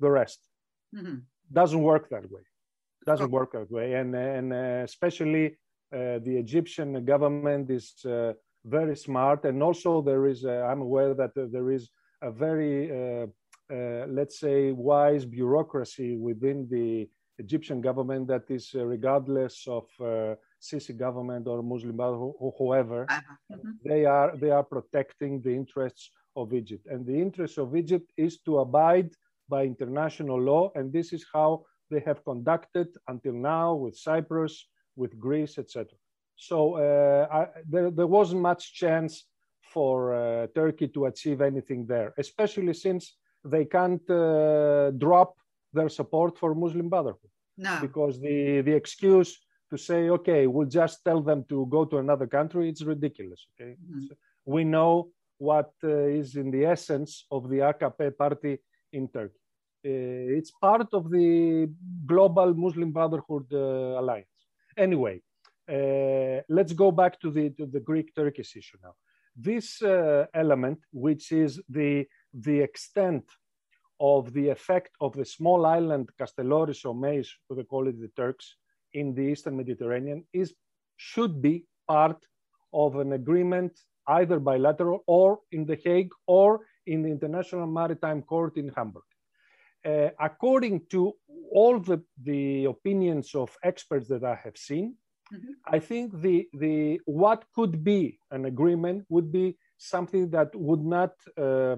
the 0.00 0.10
rest. 0.10 0.40
Mm-hmm. 0.94 1.18
doesn't 1.52 1.82
work 1.82 2.08
that 2.08 2.30
way. 2.30 2.44
Doesn't 3.04 3.30
work 3.30 3.52
that 3.52 3.70
way. 3.70 3.94
And 3.94 4.14
and 4.14 4.52
uh, 4.52 4.82
especially 4.90 5.46
uh, 5.92 6.18
the 6.26 6.36
egyptian 6.44 7.04
government 7.04 7.70
is 7.70 7.86
uh, 8.04 8.32
very 8.64 8.96
smart. 8.96 9.44
And 9.44 9.62
also 9.62 10.02
there 10.02 10.24
is 10.26 10.44
uh, 10.44 10.66
i'm 10.70 10.82
aware 10.88 11.12
that 11.14 11.32
there 11.34 11.70
is 11.70 11.90
a 12.22 12.30
very 12.30 12.74
uh, 13.70 14.06
let's 14.08 14.40
say, 14.40 14.72
wise 14.72 15.26
bureaucracy 15.26 16.16
within 16.16 16.66
the 16.70 17.06
Egyptian 17.38 17.82
government 17.82 18.26
that 18.26 18.44
is 18.48 18.72
regardless 18.74 19.66
of 19.68 19.84
uh, 20.00 20.34
Sisi 20.58 20.96
government 20.96 21.46
or 21.46 21.62
Muslim 21.62 22.00
or 22.00 22.54
whoever, 22.56 23.04
mm-hmm. 23.04 23.70
they 23.84 24.06
are 24.06 24.34
they 24.38 24.50
are 24.50 24.64
protecting 24.64 25.42
the 25.42 25.54
interests 25.54 26.10
of 26.36 26.52
Egypt, 26.52 26.86
and 26.86 27.06
the 27.06 27.18
interest 27.20 27.58
of 27.58 27.76
Egypt 27.76 28.10
is 28.16 28.38
to 28.40 28.58
abide 28.58 29.10
by 29.48 29.64
international 29.64 30.40
law, 30.40 30.70
and 30.74 30.92
this 30.92 31.12
is 31.12 31.24
how 31.32 31.64
they 31.90 32.00
have 32.00 32.24
conducted 32.24 32.88
until 33.08 33.32
now 33.32 33.74
with 33.74 33.96
Cyprus, 33.96 34.68
with 34.96 35.18
Greece, 35.18 35.58
etc. 35.58 35.86
So 36.36 36.76
uh, 36.76 37.26
I, 37.32 37.46
there, 37.68 37.90
there 37.90 38.06
wasn't 38.06 38.42
much 38.42 38.74
chance 38.74 39.24
for 39.62 40.14
uh, 40.14 40.46
Turkey 40.54 40.88
to 40.88 41.06
achieve 41.06 41.40
anything 41.40 41.86
there, 41.86 42.14
especially 42.18 42.74
since 42.74 43.16
they 43.44 43.64
can't 43.64 44.08
uh, 44.10 44.90
drop 44.92 45.34
their 45.72 45.88
support 45.88 46.38
for 46.38 46.54
Muslim 46.54 46.88
Brotherhood. 46.88 47.30
No. 47.56 47.78
Because 47.80 48.20
the, 48.20 48.62
the 48.62 48.72
excuse 48.72 49.38
to 49.70 49.76
say, 49.76 50.08
okay, 50.10 50.46
we'll 50.46 50.68
just 50.68 51.04
tell 51.04 51.20
them 51.20 51.44
to 51.48 51.66
go 51.66 51.84
to 51.84 51.98
another 51.98 52.26
country, 52.26 52.68
it's 52.68 52.82
ridiculous. 52.82 53.46
Okay, 53.54 53.72
mm-hmm. 53.72 54.06
so 54.08 54.14
we 54.46 54.64
know 54.64 55.08
what 55.38 55.72
uh, 55.84 56.20
is 56.20 56.36
in 56.36 56.50
the 56.50 56.64
essence 56.64 57.24
of 57.30 57.48
the 57.48 57.58
AKP 57.58 58.16
party 58.16 58.58
in 58.92 59.08
Turkey. 59.08 59.38
Uh, 59.86 60.36
it's 60.38 60.50
part 60.50 60.88
of 60.92 61.10
the 61.10 61.70
global 62.04 62.52
Muslim 62.54 62.90
Brotherhood 62.92 63.46
uh, 63.52 64.00
alliance. 64.00 64.26
Anyway, 64.76 65.22
let's 66.48 66.72
go 66.72 66.90
back 66.90 67.20
to 67.20 67.30
the 67.30 67.50
to 67.50 67.66
the 67.66 67.80
Greek 67.80 68.14
Turkish 68.14 68.56
issue 68.56 68.78
now. 68.82 68.94
This 69.36 69.82
element, 70.34 70.80
which 70.92 71.30
is 71.32 71.60
the 71.68 72.06
the 72.32 72.60
extent 72.60 73.24
of 74.00 74.32
the 74.32 74.48
effect 74.48 74.92
of 75.00 75.12
the 75.14 75.24
small 75.24 75.66
island 75.66 76.10
Kastelloris 76.20 76.84
or 76.84 76.94
Meis, 76.94 77.28
they 77.50 77.64
call 77.64 77.88
it 77.88 78.00
the 78.00 78.12
Turks, 78.16 78.56
in 78.92 79.14
the 79.14 79.22
Eastern 79.22 79.56
Mediterranean, 79.56 80.24
is 80.32 80.54
should 80.96 81.40
be 81.42 81.64
part 81.86 82.20
of 82.72 82.96
an 82.96 83.12
agreement 83.12 83.72
either 84.08 84.38
bilateral 84.38 85.02
or 85.06 85.40
in 85.52 85.66
The 85.66 85.78
Hague 85.84 86.10
or 86.26 86.60
in 86.86 87.02
the 87.02 87.10
International 87.10 87.66
Maritime 87.66 88.22
Court 88.22 88.56
in 88.56 88.68
Hamburg. 88.76 89.02
Uh, 89.84 90.08
according 90.20 90.82
to 90.90 91.12
all 91.52 91.78
the, 91.78 92.02
the 92.22 92.64
opinions 92.64 93.34
of 93.34 93.56
experts 93.62 94.08
that 94.08 94.24
I 94.24 94.38
have 94.44 94.56
seen, 94.56 94.96
mm-hmm. 95.32 95.52
I 95.66 95.78
think 95.78 96.20
the, 96.20 96.48
the 96.52 97.00
what 97.04 97.44
could 97.54 97.84
be 97.84 98.18
an 98.30 98.46
agreement 98.46 99.04
would 99.08 99.30
be 99.30 99.56
something 99.76 100.30
that 100.30 100.54
would 100.54 100.84
not 100.84 101.12
uh, 101.36 101.76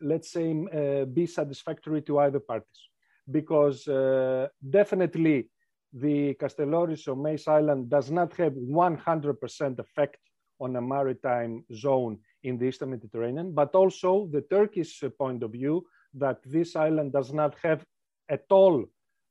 let's 0.00 0.30
say, 0.32 0.50
uh, 0.52 1.04
be 1.06 1.26
satisfactory 1.26 2.02
to 2.02 2.18
either 2.20 2.40
parties. 2.40 2.88
Because 3.30 3.86
uh, 3.88 4.48
definitely 4.68 5.50
the 5.92 6.34
Kastelloris 6.34 7.08
or 7.08 7.16
Meis 7.16 7.46
Island 7.46 7.90
does 7.90 8.10
not 8.10 8.34
have 8.36 8.52
100% 8.52 9.78
effect 9.78 10.18
on 10.60 10.76
a 10.76 10.80
maritime 10.80 11.64
zone 11.74 12.18
in 12.42 12.58
the 12.58 12.66
Eastern 12.66 12.90
Mediterranean, 12.90 13.52
but 13.52 13.74
also 13.74 14.28
the 14.32 14.42
Turkish 14.42 15.02
point 15.18 15.42
of 15.42 15.52
view 15.52 15.86
that 16.14 16.38
this 16.44 16.76
island 16.76 17.12
does 17.12 17.32
not 17.32 17.54
have 17.62 17.84
at 18.28 18.44
all 18.50 18.84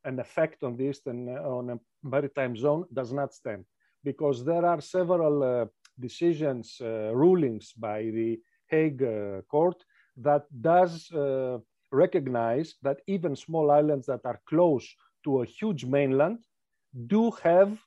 an 0.05 0.19
effect 0.19 0.63
on 0.63 0.75
the 0.77 0.85
Eastern 0.85 1.29
uh, 1.29 1.41
on 1.41 1.69
a 1.71 1.79
maritime 2.03 2.55
zone 2.55 2.85
does 2.93 3.11
not 3.11 3.33
stand 3.33 3.65
because 4.03 4.45
there 4.45 4.65
are 4.65 4.81
several 4.81 5.43
uh, 5.43 5.65
decisions, 5.99 6.77
uh, 6.81 7.11
rulings 7.13 7.73
by 7.73 8.03
the 8.03 8.39
Hague 8.67 9.03
uh, 9.03 9.41
court 9.49 9.83
that 10.17 10.43
does 10.61 11.11
uh, 11.11 11.57
recognize 11.91 12.75
that 12.83 13.01
even 13.07 13.35
small 13.35 13.71
islands 13.71 14.05
that 14.07 14.21
are 14.25 14.39
close 14.47 14.85
to 15.23 15.41
a 15.41 15.45
huge 15.45 15.85
mainland 15.85 16.39
do 17.07 17.31
have 17.43 17.77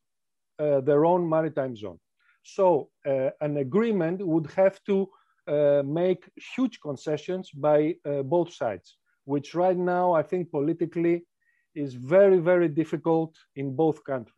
uh, 0.59 0.81
their 0.81 1.05
own 1.05 1.29
maritime 1.29 1.77
zone. 1.77 1.99
So 2.43 2.91
uh, 3.07 3.31
an 3.41 3.59
agreement 3.59 4.27
would 4.27 4.51
have 4.53 4.83
to 4.85 5.09
uh, 5.47 5.83
make 5.85 6.31
huge 6.57 6.81
concessions 6.81 7.51
by 7.51 7.97
uh, 8.05 8.23
both 8.23 8.53
sides, 8.53 8.97
which 9.25 9.55
right 9.55 9.77
now 9.77 10.13
I 10.13 10.23
think 10.23 10.51
politically 10.51 11.27
is 11.75 11.95
very, 11.95 12.39
very 12.39 12.69
difficult 12.69 13.37
in 13.57 13.75
both 13.75 14.05
countries. 14.05 14.37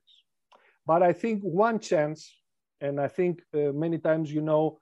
But 0.86 1.02
I 1.02 1.12
think 1.12 1.42
one 1.42 1.78
chance, 1.78 2.36
and 2.80 3.00
I 3.00 3.08
think 3.08 3.42
uh, 3.54 3.72
many 3.72 3.98
times, 3.98 4.32
you 4.32 4.42
know, 4.42 4.78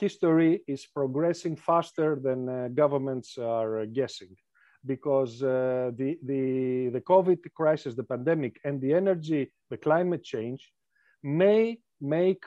history 0.00 0.62
is 0.66 0.86
progressing 0.86 1.56
faster 1.56 2.18
than 2.22 2.48
uh, 2.48 2.68
governments 2.72 3.36
are 3.38 3.84
guessing 3.86 4.34
because 4.84 5.38
the, 5.38 6.16
the, 6.24 6.88
the 6.88 7.00
COVID 7.00 7.38
crisis, 7.54 7.94
the 7.94 8.02
pandemic, 8.02 8.58
and 8.64 8.80
the 8.80 8.92
energy, 8.92 9.52
the 9.70 9.76
climate 9.76 10.24
change 10.24 10.72
may 11.22 11.78
make 12.00 12.42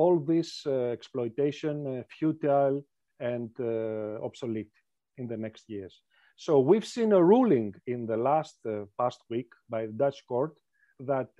all 0.00 0.16
this 0.32 0.50
uh, 0.66 0.96
exploitation 0.98 1.76
uh, 1.86 2.02
futile 2.18 2.76
and 3.18 3.50
uh, 3.60 4.24
obsolete 4.28 4.76
in 5.16 5.26
the 5.26 5.36
next 5.36 5.64
years. 5.68 5.94
So 6.36 6.60
we've 6.60 6.86
seen 6.96 7.12
a 7.12 7.22
ruling 7.22 7.74
in 7.86 8.06
the 8.06 8.16
last 8.16 8.58
uh, 8.64 8.84
past 8.96 9.20
week 9.28 9.50
by 9.68 9.86
the 9.86 9.96
Dutch 10.04 10.20
court 10.28 10.54
that 11.00 11.30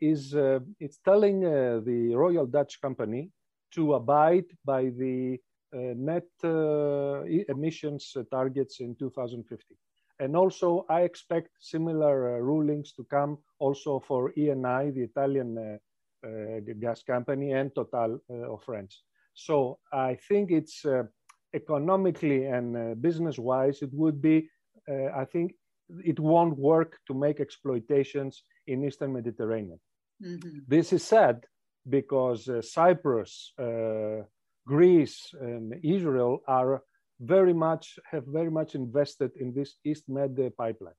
is 0.00 0.34
it's 0.84 0.98
telling 1.10 1.40
the 1.88 2.14
Royal 2.14 2.46
Dutch 2.46 2.80
Company 2.80 3.30
to 3.74 3.94
abide 3.94 4.48
by 4.64 4.82
the 5.02 5.38
uh, 5.70 5.92
net 5.96 6.28
uh, 6.44 7.22
emissions 7.52 8.16
targets 8.30 8.80
in 8.80 8.94
2050. 8.94 9.76
And 10.18 10.34
also, 10.34 10.86
I 10.88 11.02
expect 11.02 11.50
similar 11.60 12.36
uh, 12.36 12.38
rulings 12.40 12.92
to 12.94 13.04
come 13.04 13.36
also 13.58 14.00
for 14.00 14.32
Eni, 14.32 14.94
the 14.94 15.02
Italian 15.02 15.78
gas 16.80 17.02
company, 17.02 17.52
and 17.52 17.74
Total 17.74 18.18
of 18.28 18.62
France. 18.64 19.02
So 19.34 19.78
I 19.92 20.16
think 20.28 20.50
it's 20.50 20.84
economically 21.54 22.44
and 22.44 23.00
business-wise, 23.00 23.82
it 23.82 23.90
would 23.92 24.20
be, 24.20 24.48
I 24.88 25.24
think, 25.24 25.54
it 26.04 26.20
won't 26.20 26.58
work 26.58 26.98
to 27.06 27.14
make 27.14 27.40
exploitations 27.40 28.42
in 28.66 28.84
Eastern 28.84 29.12
Mediterranean. 29.12 29.80
Mm-hmm. 30.22 30.58
This 30.66 30.92
is 30.92 31.02
sad 31.02 31.46
because 31.88 32.48
uh, 32.48 32.60
Cyprus, 32.60 33.52
uh, 33.58 34.22
Greece, 34.66 35.30
and 35.40 35.74
Israel 35.82 36.40
are 36.46 36.82
very 37.20 37.54
much 37.54 37.98
have 38.10 38.24
very 38.26 38.50
much 38.50 38.74
invested 38.74 39.30
in 39.36 39.54
this 39.54 39.76
East 39.84 40.04
Med 40.08 40.36
pipeline. 40.56 40.94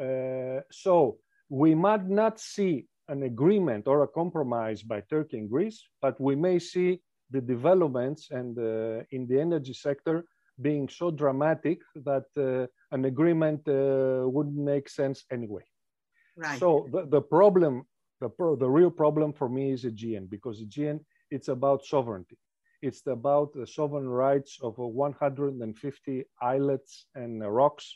Uh, 0.00 0.60
so 0.70 1.18
we 1.48 1.74
might 1.74 2.08
not 2.08 2.40
see 2.40 2.86
an 3.12 3.22
agreement 3.24 3.84
or 3.86 3.98
a 4.02 4.12
compromise 4.20 4.80
by 4.82 5.00
Turkey 5.14 5.38
and 5.38 5.50
Greece, 5.54 5.78
but 6.00 6.14
we 6.28 6.34
may 6.34 6.58
see 6.58 6.90
the 7.30 7.42
developments 7.54 8.22
and 8.30 8.58
uh, 8.58 9.16
in 9.16 9.22
the 9.30 9.38
energy 9.46 9.74
sector 9.86 10.24
being 10.60 10.88
so 10.88 11.10
dramatic 11.10 11.78
that 12.08 12.26
uh, 12.36 12.66
an 12.96 13.04
agreement 13.04 13.60
uh, 13.68 14.28
wouldn't 14.34 14.62
make 14.72 14.88
sense 14.88 15.18
anyway. 15.30 15.64
Right. 16.36 16.58
So 16.58 16.88
the, 16.94 17.02
the 17.16 17.22
problem 17.36 17.74
the, 18.22 18.28
pro, 18.28 18.56
the 18.56 18.70
real 18.78 18.90
problem 18.90 19.32
for 19.32 19.48
me 19.48 19.72
is 19.72 19.84
Aegean 19.84 20.26
because 20.26 20.60
Aegean, 20.60 21.00
it's 21.30 21.48
about 21.48 21.84
sovereignty. 21.84 22.38
It's 22.80 23.02
about 23.06 23.52
the 23.52 23.66
sovereign 23.66 24.08
rights 24.08 24.58
of 24.62 24.74
150 24.78 26.24
islets 26.40 27.06
and 27.14 27.32
rocks 27.60 27.86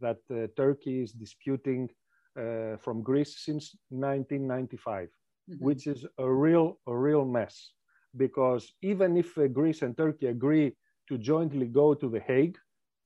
that 0.00 0.18
uh, 0.30 0.46
Turkey 0.56 1.02
is 1.02 1.12
disputing 1.12 1.88
uh, 2.38 2.76
from 2.78 3.02
Greece 3.02 3.36
since 3.38 3.76
1995, 3.90 5.08
mm-hmm. 5.08 5.64
which 5.64 5.86
is 5.86 6.06
a 6.18 6.30
real, 6.30 6.78
a 6.86 6.96
real 6.96 7.24
mess. 7.24 7.70
Because 8.16 8.72
even 8.82 9.16
if 9.16 9.36
uh, 9.36 9.48
Greece 9.48 9.82
and 9.82 9.96
Turkey 9.96 10.26
agree 10.26 10.76
to 11.08 11.18
jointly 11.18 11.66
go 11.66 11.94
to 11.94 12.08
The 12.08 12.20
Hague, 12.20 12.56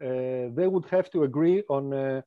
uh, 0.00 0.54
they 0.54 0.66
would 0.66 0.86
have 0.90 1.10
to 1.10 1.24
agree 1.24 1.62
on 1.68 1.92
uh, 1.92 2.22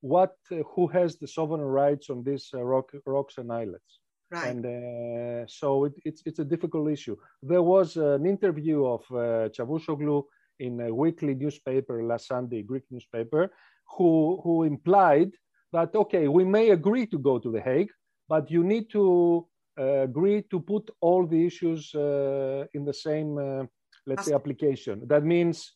what 0.00 0.36
uh, 0.50 0.56
who 0.74 0.86
has 0.88 1.18
the 1.18 1.26
sovereign 1.26 1.60
rights 1.60 2.08
on 2.10 2.22
these 2.22 2.48
uh, 2.54 2.62
rock, 2.62 2.90
rocks 3.06 3.38
and 3.38 3.52
islets. 3.52 3.98
Right. 4.30 4.48
And 4.48 4.64
uh, 4.64 5.46
so 5.48 5.84
it, 5.84 5.94
it's 6.04 6.22
it's 6.24 6.38
a 6.38 6.44
difficult 6.44 6.90
issue. 6.90 7.16
There 7.42 7.62
was 7.62 7.96
an 7.96 8.26
interview 8.26 8.84
of 8.86 9.02
uh, 9.10 9.48
Çavuşoğlu 9.50 10.24
in 10.60 10.80
a 10.80 10.94
weekly 10.94 11.34
newspaper 11.34 12.02
last 12.02 12.28
Sunday, 12.28 12.62
Greek 12.62 12.84
newspaper, 12.90 13.50
who 13.96 14.40
who 14.42 14.64
implied 14.64 15.32
that 15.72 15.94
okay, 15.94 16.28
we 16.28 16.44
may 16.44 16.70
agree 16.70 17.06
to 17.06 17.18
go 17.18 17.38
to 17.38 17.50
the 17.50 17.60
Hague, 17.60 17.90
but 18.28 18.50
you 18.50 18.64
need 18.64 18.90
to 18.90 19.46
uh, 19.78 20.02
agree 20.02 20.42
to 20.50 20.60
put 20.60 20.90
all 21.00 21.26
the 21.26 21.46
issues 21.46 21.94
uh, 21.94 22.64
in 22.74 22.84
the 22.84 22.92
same, 22.92 23.38
uh, 23.38 23.64
let's 24.06 24.26
say, 24.26 24.34
application. 24.34 25.06
That 25.06 25.24
means 25.24 25.72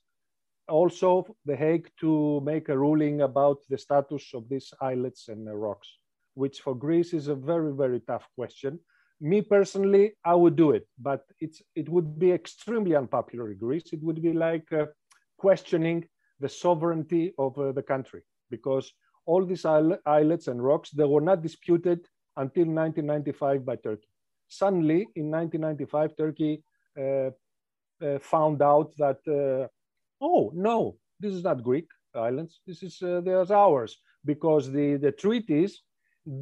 also 0.68 1.26
The 1.44 1.56
Hague 1.56 1.88
to 2.00 2.40
make 2.44 2.68
a 2.68 2.78
ruling 2.78 3.20
about 3.20 3.58
the 3.68 3.78
status 3.78 4.30
of 4.34 4.48
these 4.48 4.72
islets 4.80 5.28
and 5.28 5.46
rocks, 5.60 5.88
which 6.34 6.60
for 6.60 6.74
Greece 6.74 7.12
is 7.12 7.28
a 7.28 7.34
very, 7.34 7.72
very 7.72 8.00
tough 8.00 8.26
question. 8.34 8.80
Me 9.20 9.42
personally, 9.42 10.12
I 10.24 10.34
would 10.34 10.56
do 10.56 10.72
it, 10.72 10.86
but 10.98 11.22
it's, 11.40 11.62
it 11.74 11.88
would 11.88 12.18
be 12.18 12.32
extremely 12.32 12.96
unpopular 12.96 13.52
in 13.52 13.58
Greece. 13.58 13.92
It 13.92 14.02
would 14.02 14.20
be 14.22 14.32
like 14.32 14.70
uh, 14.72 14.86
questioning 15.38 16.06
the 16.40 16.48
sovereignty 16.48 17.32
of 17.38 17.58
uh, 17.58 17.72
the 17.72 17.82
country 17.82 18.22
because 18.50 18.92
all 19.26 19.44
these 19.44 19.64
islets 19.64 20.48
and 20.48 20.62
rocks 20.62 20.90
they 20.90 21.04
were 21.04 21.20
not 21.20 21.42
disputed 21.42 22.06
until 22.36 22.66
1995 22.66 23.64
by 23.64 23.76
Turkey. 23.76 24.08
Suddenly, 24.48 25.08
in 25.16 25.30
1995, 25.30 26.16
Turkey 26.16 26.62
uh, 26.98 27.30
uh, 28.04 28.18
found 28.20 28.62
out 28.62 28.92
that 28.98 29.18
uh, 29.28 29.66
oh 30.20 30.50
no, 30.54 30.96
this 31.20 31.32
is 31.32 31.44
not 31.44 31.62
Greek 31.62 31.88
islands. 32.14 32.60
This 32.66 32.82
is 32.82 33.02
uh, 33.02 33.46
ours 33.50 33.96
because 34.24 34.70
the 34.70 34.96
the 34.96 35.12
treaties 35.12 35.82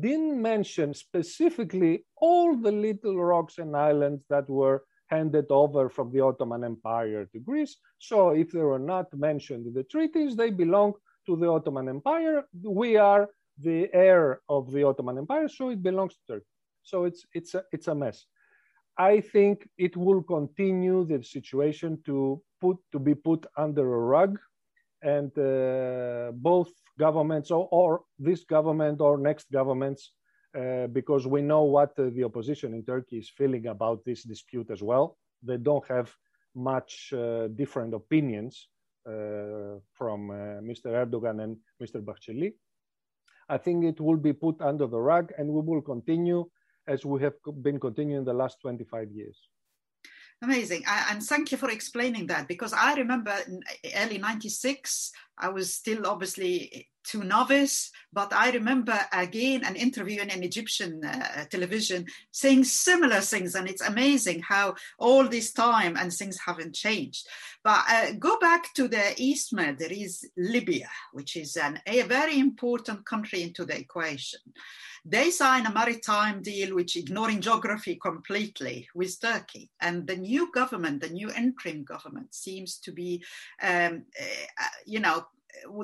didn't 0.00 0.40
mention 0.40 0.94
specifically 0.94 2.04
all 2.16 2.56
the 2.56 2.70
little 2.70 3.16
rocks 3.22 3.58
and 3.58 3.76
islands 3.76 4.24
that 4.28 4.48
were 4.48 4.84
handed 5.08 5.46
over 5.50 5.88
from 5.90 6.10
the 6.12 6.20
Ottoman 6.20 6.64
Empire 6.64 7.26
to 7.32 7.38
Greece. 7.38 7.76
So 7.98 8.30
if 8.30 8.52
they 8.52 8.60
were 8.60 8.86
not 8.94 9.06
mentioned 9.14 9.66
in 9.66 9.74
the 9.74 9.82
treaties, 9.82 10.36
they 10.36 10.50
belong 10.50 10.94
to 11.26 11.36
the 11.36 11.48
Ottoman 11.48 11.88
Empire. 11.88 12.44
We 12.62 12.96
are 12.96 13.28
the 13.58 13.88
heir 13.92 14.40
of 14.48 14.70
the 14.72 14.82
Ottoman 14.84 15.18
Empire, 15.18 15.48
so 15.48 15.70
it 15.70 15.82
belongs 15.82 16.14
to 16.14 16.34
Turkey. 16.34 16.46
So 16.82 17.04
it's 17.04 17.24
it's 17.32 17.54
a 17.54 17.62
it's 17.72 17.88
a 17.88 17.94
mess. 17.94 18.26
I 18.98 19.20
think 19.20 19.68
it 19.78 19.96
will 19.96 20.22
continue 20.22 21.04
the 21.04 21.22
situation 21.22 22.02
to 22.06 22.42
put 22.60 22.76
to 22.92 22.98
be 22.98 23.14
put 23.14 23.46
under 23.56 23.82
a 23.94 24.00
rug, 24.16 24.38
and 25.02 25.30
uh, 25.38 26.32
both 26.34 26.70
governments 26.98 27.50
or, 27.50 27.68
or, 27.70 28.02
this 28.18 28.44
government 28.44 29.00
or 29.00 29.16
next 29.16 29.50
governments, 29.50 30.12
uh, 30.58 30.86
because 30.88 31.26
we 31.26 31.40
know 31.40 31.62
what 31.62 31.98
uh, 31.98 32.10
the 32.10 32.24
opposition 32.24 32.74
in 32.74 32.84
Turkey 32.84 33.18
is 33.18 33.30
feeling 33.30 33.66
about 33.66 34.04
this 34.04 34.22
dispute 34.24 34.70
as 34.70 34.82
well. 34.82 35.16
They 35.42 35.56
don't 35.56 35.86
have 35.88 36.14
much 36.54 37.12
uh, 37.12 37.48
different 37.48 37.94
opinions 37.94 38.68
from 39.04 40.30
uh, 40.30 40.61
Mr. 40.62 40.87
Erdogan 40.87 41.42
and 41.42 41.56
Mr. 41.82 42.00
Bahçeli. 42.02 42.52
I 43.49 43.59
think 43.59 43.85
it 43.85 44.00
will 44.00 44.16
be 44.16 44.32
put 44.32 44.61
under 44.61 44.87
the 44.87 45.00
rug, 45.00 45.32
and 45.37 45.49
we 45.49 45.61
will 45.61 45.82
continue 45.82 46.49
as 46.87 47.04
we 47.04 47.23
have 47.23 47.35
been 47.62 47.78
continuing 47.78 48.25
the 48.25 48.32
last 48.32 48.59
25 48.61 49.11
years. 49.11 49.49
Amazing. 50.42 50.82
and 50.88 51.22
thank 51.22 51.52
you 51.52 51.58
for 51.58 51.70
explaining 51.70 52.26
that 52.26 52.49
because 52.49 52.72
I 52.72 52.94
remember 52.94 53.32
in 53.46 53.61
early 53.96 54.18
96, 54.18 55.12
I 55.38 55.49
was 55.50 55.72
still 55.72 56.04
obviously 56.04 56.88
too 57.04 57.22
novice, 57.22 57.90
but 58.12 58.32
I 58.32 58.50
remember 58.50 58.99
again 59.12 59.64
an 59.64 59.76
interview 59.76 60.20
in 60.20 60.30
an 60.30 60.42
Egyptian 60.42 61.04
uh, 61.04 61.44
television 61.50 62.06
saying 62.32 62.64
similar 62.64 63.20
things. 63.20 63.54
And 63.54 63.68
it's 63.68 63.82
amazing 63.82 64.42
how 64.42 64.75
all 64.99 65.28
this 65.28 65.52
time 65.52 65.96
and 65.96 66.12
things 66.12 66.38
haven't 66.44 66.75
changed. 66.75 67.26
But 67.62 67.84
uh, 67.88 68.12
go 68.18 68.38
back 68.40 68.75
to 68.75 68.88
the 68.88 69.14
East 69.16 69.52
Med, 69.52 69.78
there 69.78 69.92
is 69.92 70.28
Libya, 70.37 70.88
which 71.12 71.37
is 71.37 71.56
an, 71.56 71.80
a 71.87 72.02
very 72.02 72.40
important 72.40 73.06
country 73.06 73.42
into 73.42 73.64
the 73.64 73.78
equation. 73.78 74.40
They 75.04 75.30
sign 75.30 75.66
a 75.66 75.73
maritime 75.73 76.42
deal 76.42 76.75
which 76.75 76.97
ignoring 76.97 77.40
geography 77.40 77.97
completely 77.97 78.88
with 78.94 79.21
Turkey. 79.21 79.71
And 79.80 80.06
the 80.06 80.16
new 80.16 80.52
government, 80.52 81.02
the 81.02 81.09
new 81.09 81.30
interim 81.30 81.85
government 81.85 82.35
seems 82.35 82.78
to 82.78 82.92
be, 82.92 83.25
um, 83.62 84.04
uh, 84.21 84.64
you 84.87 85.00
know, 85.00 85.26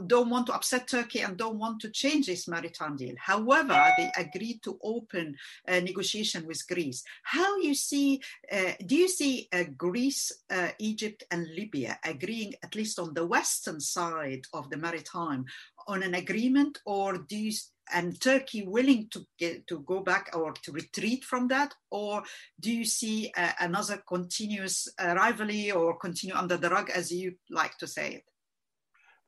don't 0.07 0.31
want 0.31 0.47
to 0.47 0.55
upset 0.55 0.89
Turkey 0.89 1.21
and 1.21 1.37
don't 1.37 1.59
want 1.59 1.81
to 1.81 1.91
change 1.91 2.27
this 2.27 2.49
maritime 2.49 2.97
deal. 2.97 3.15
However, 3.19 3.93
they 3.97 4.11
agreed 4.17 4.63
to 4.63 4.79
open 4.83 5.37
a 5.67 5.81
negotiation 5.81 6.47
with 6.47 6.67
Greece. 6.67 7.03
How 7.23 7.59
you 7.59 7.75
see? 7.75 8.21
Uh, 8.51 8.73
do 8.87 8.97
you 8.97 9.09
see 9.09 9.49
uh, 9.53 9.65
Greece, 9.77 10.33
uh, 10.51 10.69
Egypt, 10.79 11.25
and 11.31 11.47
Libya 11.55 11.99
agreeing 12.05 12.55
at 12.63 12.75
least 12.75 12.99
on 12.99 13.15
the 13.15 13.27
western 13.27 13.81
side 13.81 14.45
of 14.53 14.71
the 14.71 14.77
maritime 14.77 15.45
on 15.87 16.03
an 16.03 16.15
agreement, 16.15 16.81
or 16.85 17.19
do 17.19 17.37
you? 17.37 17.53
And 17.93 18.21
Turkey 18.21 18.63
willing 18.67 19.09
to 19.11 19.21
get 19.39 19.67
to 19.67 19.81
go 19.81 20.01
back 20.01 20.31
or 20.35 20.53
to 20.63 20.73
retreat 20.73 21.25
from 21.25 21.49
that, 21.49 21.75
or 21.91 22.23
do 22.61 22.73
you 22.73 22.85
see 22.85 23.33
uh, 23.37 23.53
another 23.61 24.03
continuous 24.09 24.89
uh, 24.99 25.15
rivalry 25.15 25.71
or 25.71 25.99
continue 25.99 26.35
under 26.35 26.57
the 26.57 26.71
rug, 26.71 26.91
as 26.91 27.11
you 27.11 27.35
like 27.51 27.77
to 27.79 27.87
say 27.87 28.15
it? 28.15 28.25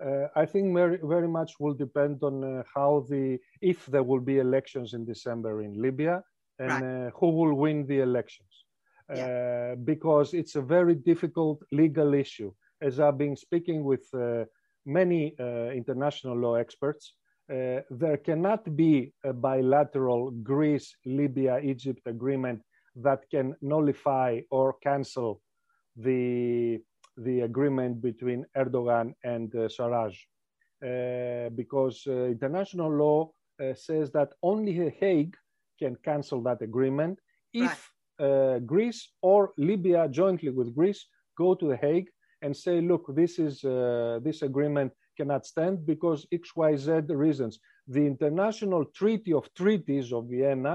Uh, 0.03 0.29
I 0.35 0.47
think 0.47 0.75
very, 0.75 0.99
very 1.03 1.29
much 1.29 1.53
will 1.61 1.75
depend 1.75 2.23
on 2.23 2.43
uh, 2.43 2.63
how 2.75 3.05
the 3.11 3.39
if 3.61 3.85
there 3.87 4.03
will 4.03 4.21
be 4.21 4.39
elections 4.39 4.95
in 4.95 5.05
December 5.05 5.63
in 5.63 5.81
Libya 5.81 6.23
and 6.59 6.71
right. 6.71 7.07
uh, 7.07 7.11
who 7.19 7.31
will 7.31 7.55
win 7.55 7.87
the 7.87 8.01
elections, 8.01 8.65
yeah. 9.15 9.27
Uh, 9.27 9.75
because 9.77 10.35
it's 10.35 10.57
a 10.57 10.63
very 10.63 10.95
difficult 10.95 11.63
legal 11.73 12.15
issue. 12.15 12.53
As 12.81 12.99
I've 12.99 13.19
been 13.19 13.37
speaking 13.37 13.85
with 13.85 14.09
many 14.87 15.35
international 15.75 16.37
law 16.37 16.55
experts, 16.55 17.13
uh, 17.51 17.81
there 17.91 18.17
cannot 18.17 18.77
be 18.77 19.13
a 19.25 19.33
bilateral 19.33 20.31
Greece, 20.31 20.95
Libya, 21.05 21.59
Egypt 21.59 22.03
agreement 22.07 22.63
that 22.97 23.29
can 23.31 23.57
nullify 23.61 24.41
or 24.51 24.75
cancel 24.83 25.43
the, 25.97 26.81
the 27.17 27.41
agreement 27.41 28.01
between 28.01 28.47
Erdogan 28.57 29.15
and 29.25 29.55
uh, 29.55 29.69
Sarraj. 29.69 30.15
Uh, 30.83 31.51
because 31.51 32.05
uh, 32.07 32.25
international 32.25 32.91
law 32.91 33.31
uh, 33.61 33.75
says 33.75 34.11
that 34.13 34.33
only 34.43 34.79
The 34.79 34.91
Hague 34.99 35.37
can 35.79 35.95
cancel 36.03 36.43
that 36.45 36.63
agreement 36.63 37.19
if 37.53 37.69
right. 37.69 37.79
Uh, 38.21 38.59
Greece 38.61 39.13
or 39.23 39.53
Libya 39.57 40.07
jointly 40.09 40.51
with 40.51 40.75
Greece 40.75 41.07
go 41.37 41.55
to 41.55 41.69
The 41.69 41.77
Hague 41.77 42.09
and 42.43 42.55
say, 42.55 42.81
look, 42.81 43.05
this 43.15 43.39
is 43.39 43.61
this 44.23 44.43
agreement 44.43 44.93
cannot 45.21 45.45
stand 45.53 45.77
because 45.93 46.21
XYZ 46.41 46.91
reasons. 47.27 47.55
The 47.97 48.05
International 48.13 48.83
Treaty 49.01 49.33
of 49.41 49.45
Treaties 49.61 50.09
of 50.17 50.23
Vienna 50.35 50.75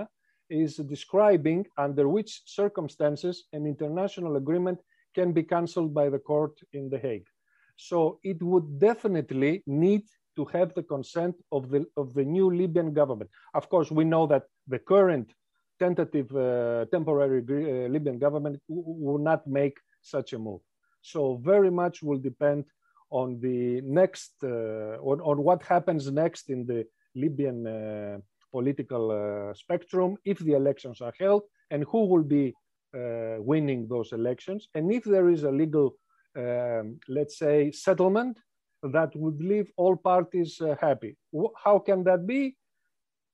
is 0.64 0.72
describing 0.96 1.62
under 1.86 2.06
which 2.16 2.32
circumstances 2.60 3.36
an 3.58 3.64
international 3.74 4.34
agreement 4.44 4.80
can 5.18 5.30
be 5.38 5.44
cancelled 5.54 5.94
by 6.00 6.08
the 6.14 6.24
court 6.32 6.56
in 6.78 6.84
The 6.90 7.00
Hague. 7.06 7.30
So 7.90 7.98
it 8.32 8.40
would 8.50 8.68
definitely 8.90 9.54
need 9.86 10.04
to 10.38 10.44
have 10.56 10.70
the 10.74 10.84
consent 10.96 11.36
of 11.58 11.62
the, 11.72 11.82
of 12.02 12.14
the 12.18 12.26
new 12.36 12.48
Libyan 12.62 12.94
government. 12.94 13.30
Of 13.60 13.70
course, 13.74 13.90
we 14.00 14.06
know 14.14 14.28
that 14.34 14.44
the 14.74 14.80
current 14.94 15.28
tentative 15.80 16.30
uh, 16.36 16.86
temporary 16.96 17.42
uh, 17.42 17.90
Libyan 17.96 18.20
government 18.26 18.56
will 18.68 19.22
not 19.32 19.42
make 19.48 19.78
such 20.02 20.34
a 20.34 20.40
move. 20.48 20.62
So 21.02 21.20
very 21.54 21.72
much 21.82 21.96
will 22.08 22.22
depend 22.32 22.66
on 23.10 23.40
the 23.40 23.82
next 23.82 24.34
uh, 24.44 24.98
on, 25.10 25.22
on 25.22 25.44
what 25.44 25.64
happens 25.64 26.12
next 26.12 26.50
in 26.50 26.66
the 26.66 26.86
Libyan 27.16 27.68
uh, 27.68 28.18
political 28.52 29.12
uh, 29.12 29.54
spectrum 29.54 30.18
if 30.26 30.40
the 30.40 30.54
elections 30.54 31.02
are 31.02 31.14
held 31.20 31.44
and 31.72 31.84
who 31.92 32.06
will 32.06 32.24
be 32.24 32.54
winning 33.40 33.86
those 33.90 34.14
elections 34.14 34.70
and 34.74 34.90
if 34.90 35.04
there 35.04 35.28
is 35.28 35.44
a 35.44 35.52
legal 35.52 35.98
um, 36.38 36.98
let's 37.10 37.38
say 37.38 37.70
settlement 37.70 38.40
that 38.84 39.16
would 39.16 39.42
leave 39.42 39.72
all 39.78 39.96
parties 39.96 40.62
happy. 40.80 41.18
How 41.64 41.80
can 41.80 42.04
that 42.04 42.26
be? 42.28 42.56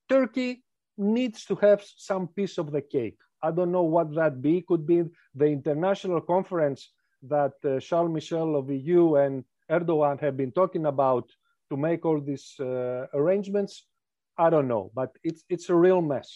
Turkey 0.10 0.63
needs 0.97 1.45
to 1.45 1.55
have 1.55 1.84
some 1.97 2.27
piece 2.27 2.57
of 2.57 2.71
the 2.71 2.81
cake. 2.81 3.17
I 3.41 3.51
don't 3.51 3.71
know 3.71 3.84
what 3.84 4.13
that 4.15 4.41
be. 4.41 4.62
Could 4.67 4.86
be 4.86 5.03
the 5.34 5.45
international 5.45 6.21
conference 6.21 6.91
that 7.23 7.53
uh, 7.65 7.79
Charles 7.79 8.12
Michel 8.12 8.55
of 8.55 8.69
EU 8.69 9.15
and 9.15 9.43
Erdogan 9.71 10.19
have 10.19 10.36
been 10.38 10.51
talking 10.51 10.86
about 10.86 11.29
to 11.69 11.77
make 11.77 12.05
all 12.05 12.19
these 12.19 12.55
uh, 12.60 13.07
arrangements, 13.13 13.88
I 14.38 14.49
don't 14.49 14.67
know, 14.67 14.91
but 14.93 15.17
it's 15.23 15.43
it's 15.49 15.69
a 15.69 15.75
real 15.75 16.01
mess. 16.01 16.29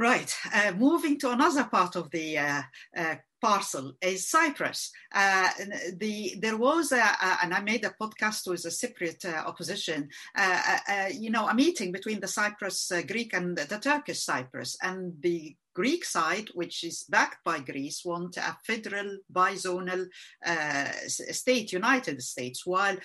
Right. 0.00 0.34
Uh, 0.54 0.72
moving 0.78 1.18
to 1.18 1.30
another 1.30 1.64
part 1.64 1.94
of 1.94 2.10
the 2.10 2.38
uh, 2.38 2.62
uh, 2.96 3.16
parcel 3.42 3.92
is 4.00 4.30
Cyprus. 4.30 4.90
Uh, 5.14 5.50
the 5.98 6.36
there 6.40 6.56
was 6.56 6.92
a, 6.92 7.02
a, 7.02 7.38
and 7.42 7.52
I 7.52 7.60
made 7.60 7.84
a 7.84 7.94
podcast 8.00 8.48
with 8.48 8.62
the 8.62 8.70
Cypriot 8.70 9.26
uh, 9.26 9.46
opposition. 9.46 10.08
Uh, 10.34 10.78
you 11.12 11.30
know, 11.30 11.46
a 11.48 11.54
meeting 11.54 11.92
between 11.92 12.20
the 12.20 12.28
Cyprus 12.28 12.90
Greek 13.08 13.34
and 13.34 13.58
the 13.58 13.78
Turkish 13.78 14.22
Cyprus, 14.24 14.74
and 14.82 15.12
the 15.20 15.54
Greek 15.74 16.04
side, 16.04 16.48
which 16.54 16.84
is 16.84 17.04
backed 17.04 17.44
by 17.44 17.60
Greece, 17.60 18.04
want 18.04 18.36
a 18.36 18.56
federal 18.66 19.18
bizonal 19.32 20.06
uh, 20.44 20.90
state, 21.06 21.72
United 21.72 22.22
States, 22.22 22.66
while 22.66 22.96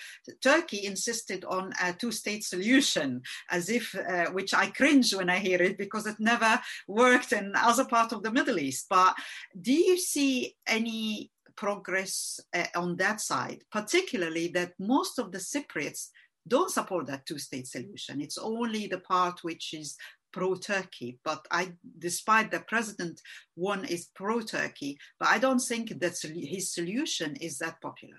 Turkey 0.42 0.84
insisted 0.84 1.44
on 1.44 1.72
a 1.82 1.92
two-state 1.92 2.44
solution, 2.44 3.22
as 3.50 3.68
if, 3.68 3.94
uh, 3.94 4.30
which 4.30 4.54
I 4.54 4.66
cringe 4.66 5.14
when 5.14 5.30
I 5.30 5.38
hear 5.38 5.62
it 5.62 5.78
because 5.78 6.06
it 6.06 6.16
never 6.18 6.60
worked 6.88 7.32
in 7.32 7.52
other 7.56 7.84
part 7.84 8.12
of 8.12 8.22
the 8.22 8.32
Middle 8.32 8.58
East. 8.58 8.86
But 8.90 9.14
do 9.60 9.72
you 9.72 9.96
see 9.98 10.56
any 10.66 11.30
progress 11.56 12.38
uh, 12.54 12.66
on 12.74 12.96
that 12.96 13.20
side, 13.20 13.64
particularly 13.72 14.48
that 14.48 14.72
most 14.78 15.18
of 15.18 15.32
the 15.32 15.38
Cypriots 15.38 16.08
don't 16.48 16.70
support 16.70 17.06
that 17.06 17.26
two-state 17.26 17.66
solution. 17.66 18.20
It's 18.20 18.38
only 18.38 18.86
the 18.86 19.00
part 19.00 19.42
which 19.42 19.74
is 19.74 19.96
pro-Turkey, 20.36 21.18
but 21.24 21.40
I, 21.50 21.62
despite 21.98 22.50
the 22.50 22.60
president, 22.72 23.16
one 23.54 23.82
is 23.86 24.10
pro-Turkey, 24.14 24.98
but 25.18 25.28
I 25.34 25.38
don't 25.38 25.64
think 25.70 25.86
that 26.02 26.14
his 26.54 26.74
solution 26.78 27.36
is 27.36 27.56
that 27.62 27.80
popular. 27.80 28.18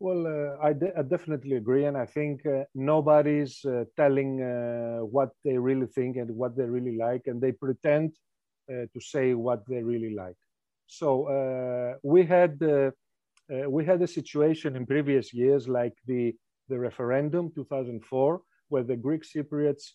Well, 0.00 0.22
uh, 0.26 0.66
I, 0.68 0.72
de- 0.72 0.96
I, 0.98 1.02
definitely 1.02 1.56
agree, 1.56 1.84
and 1.84 1.96
I 1.96 2.06
think 2.06 2.46
uh, 2.46 2.64
nobody's 2.74 3.54
uh, 3.64 3.84
telling 3.96 4.32
uh, 4.42 5.00
what 5.16 5.30
they 5.44 5.56
really 5.58 5.88
think 5.96 6.16
and 6.16 6.30
what 6.40 6.56
they 6.56 6.64
really 6.76 6.96
like, 6.96 7.22
and 7.26 7.38
they 7.40 7.52
pretend 7.52 8.16
uh, 8.70 8.86
to 8.92 9.00
say 9.12 9.34
what 9.34 9.60
they 9.68 9.82
really 9.82 10.14
like. 10.14 10.38
So 10.86 11.08
uh, 11.36 11.98
we 12.02 12.24
had 12.24 12.54
we 13.76 13.84
had 13.90 14.00
a 14.02 14.14
situation 14.18 14.74
in 14.76 14.86
previous 14.86 15.26
years, 15.32 15.62
like 15.68 15.96
the 16.06 16.34
the 16.70 16.78
referendum 16.78 17.44
2004, 17.54 18.40
where 18.68 18.82
the 18.82 18.96
Greek 19.06 19.22
Cypriots 19.22 19.86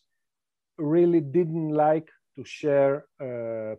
really 0.79 1.21
didn't 1.21 1.69
like 1.69 2.09
to 2.37 2.43
share 2.43 3.05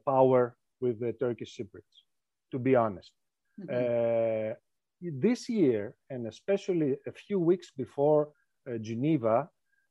power 0.06 0.56
with 0.80 1.00
the 1.00 1.12
Turkish 1.12 1.56
Cypriots. 1.56 1.96
To 2.52 2.58
be 2.58 2.74
honest. 2.74 3.12
Mm-hmm 3.60 4.52
this 5.00 5.48
year, 5.48 5.94
and 6.10 6.26
especially 6.26 6.96
a 7.06 7.12
few 7.12 7.38
weeks 7.38 7.70
before 7.76 8.28
uh, 8.68 8.76
Geneva, 8.78 9.48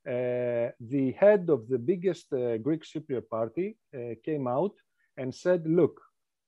uh, 0.08 0.70
the 0.80 1.14
head 1.18 1.50
of 1.50 1.68
the 1.68 1.78
biggest 1.78 2.32
uh, 2.34 2.58
Greek 2.58 2.84
Cypriot 2.84 3.28
party 3.30 3.78
uh, 3.94 4.16
came 4.24 4.48
out 4.48 4.72
and 5.18 5.34
said, 5.34 5.64
look, 5.66 6.00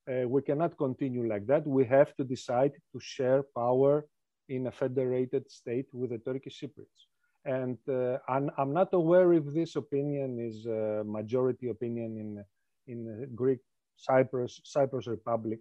uh, 0.09 0.27
we 0.27 0.41
cannot 0.41 0.77
continue 0.77 1.27
like 1.27 1.45
that. 1.47 1.65
We 1.67 1.85
have 1.85 2.15
to 2.15 2.23
decide 2.23 2.73
to 2.93 2.99
share 2.99 3.43
power 3.55 4.05
in 4.49 4.67
a 4.67 4.71
federated 4.71 5.49
state 5.51 5.87
with 5.93 6.11
the 6.11 6.19
Turkish 6.19 6.61
Cypriots. 6.61 7.01
And 7.45 7.77
uh, 7.89 8.17
I'm, 8.27 8.51
I'm, 8.57 8.71
not 8.71 8.89
aware 8.93 9.33
if 9.33 9.45
this 9.53 9.75
opinion 9.75 10.39
is 10.39 10.65
a 10.67 11.03
majority 11.03 11.69
opinion 11.69 12.17
in, 12.17 12.45
in 12.87 13.27
Greek 13.33 13.59
Cyprus, 13.95 14.61
Cyprus 14.63 15.07
Republic 15.07 15.59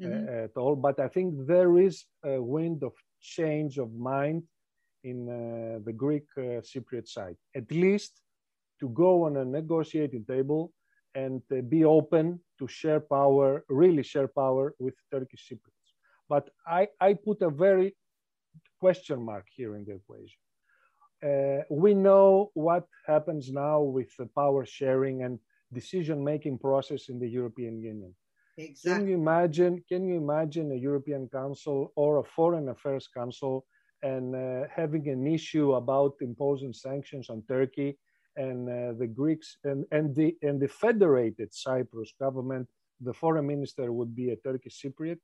mm-hmm. 0.00 0.44
at 0.44 0.56
all. 0.56 0.74
But 0.74 0.98
I 0.98 1.08
think 1.08 1.46
there 1.46 1.78
is 1.78 2.04
a 2.24 2.42
wind 2.42 2.82
of 2.82 2.92
change 3.20 3.78
of 3.78 3.94
mind 3.94 4.42
in 5.04 5.28
uh, 5.28 5.78
the 5.84 5.92
Greek 5.92 6.26
uh, 6.36 6.60
Cypriot 6.62 7.08
side, 7.08 7.36
at 7.54 7.70
least 7.70 8.20
to 8.80 8.88
go 8.88 9.24
on 9.24 9.36
a 9.36 9.44
negotiating 9.44 10.24
table 10.24 10.72
and 11.14 11.42
uh, 11.52 11.60
be 11.62 11.84
open 11.84 12.40
to 12.58 12.66
share 12.68 13.00
power, 13.00 13.64
really 13.68 14.02
share 14.02 14.28
power 14.28 14.74
with 14.78 14.94
Turkish 15.10 15.48
Cypriots. 15.50 15.90
But 16.28 16.50
I, 16.66 16.88
I 17.00 17.14
put 17.14 17.42
a 17.42 17.50
very 17.50 17.96
question 18.78 19.22
mark 19.22 19.46
here 19.54 19.76
in 19.76 19.84
the 19.84 19.94
equation. 19.94 20.38
Uh, 21.22 21.62
we 21.68 21.92
know 21.92 22.50
what 22.54 22.86
happens 23.06 23.52
now 23.52 23.80
with 23.80 24.10
the 24.16 24.26
power 24.26 24.64
sharing 24.64 25.22
and 25.22 25.38
decision 25.72 26.24
making 26.24 26.58
process 26.58 27.08
in 27.08 27.18
the 27.18 27.28
European 27.28 27.78
Union. 27.80 28.14
Exactly. 28.56 28.92
Can 28.92 29.08
you 29.08 29.14
imagine? 29.14 29.84
Can 29.88 30.04
you 30.08 30.16
imagine 30.16 30.72
a 30.72 30.76
European 30.76 31.28
Council 31.28 31.92
or 31.96 32.18
a 32.18 32.24
Foreign 32.24 32.68
Affairs 32.68 33.08
Council 33.12 33.66
and 34.02 34.34
uh, 34.34 34.66
having 34.74 35.08
an 35.08 35.26
issue 35.26 35.74
about 35.74 36.14
imposing 36.20 36.72
sanctions 36.72 37.28
on 37.30 37.42
Turkey 37.48 37.98
and 38.36 38.68
uh, 38.68 38.92
the 38.98 39.06
Greeks 39.06 39.58
and, 39.64 39.84
and 39.92 40.14
the 40.14 40.36
and 40.42 40.60
the 40.60 40.68
federated 40.68 41.52
Cyprus 41.52 42.12
government? 42.18 42.66
The 43.02 43.14
foreign 43.14 43.46
minister 43.46 43.92
would 43.92 44.14
be 44.14 44.30
a 44.30 44.36
Turkish 44.36 44.82
Cypriot. 44.82 45.18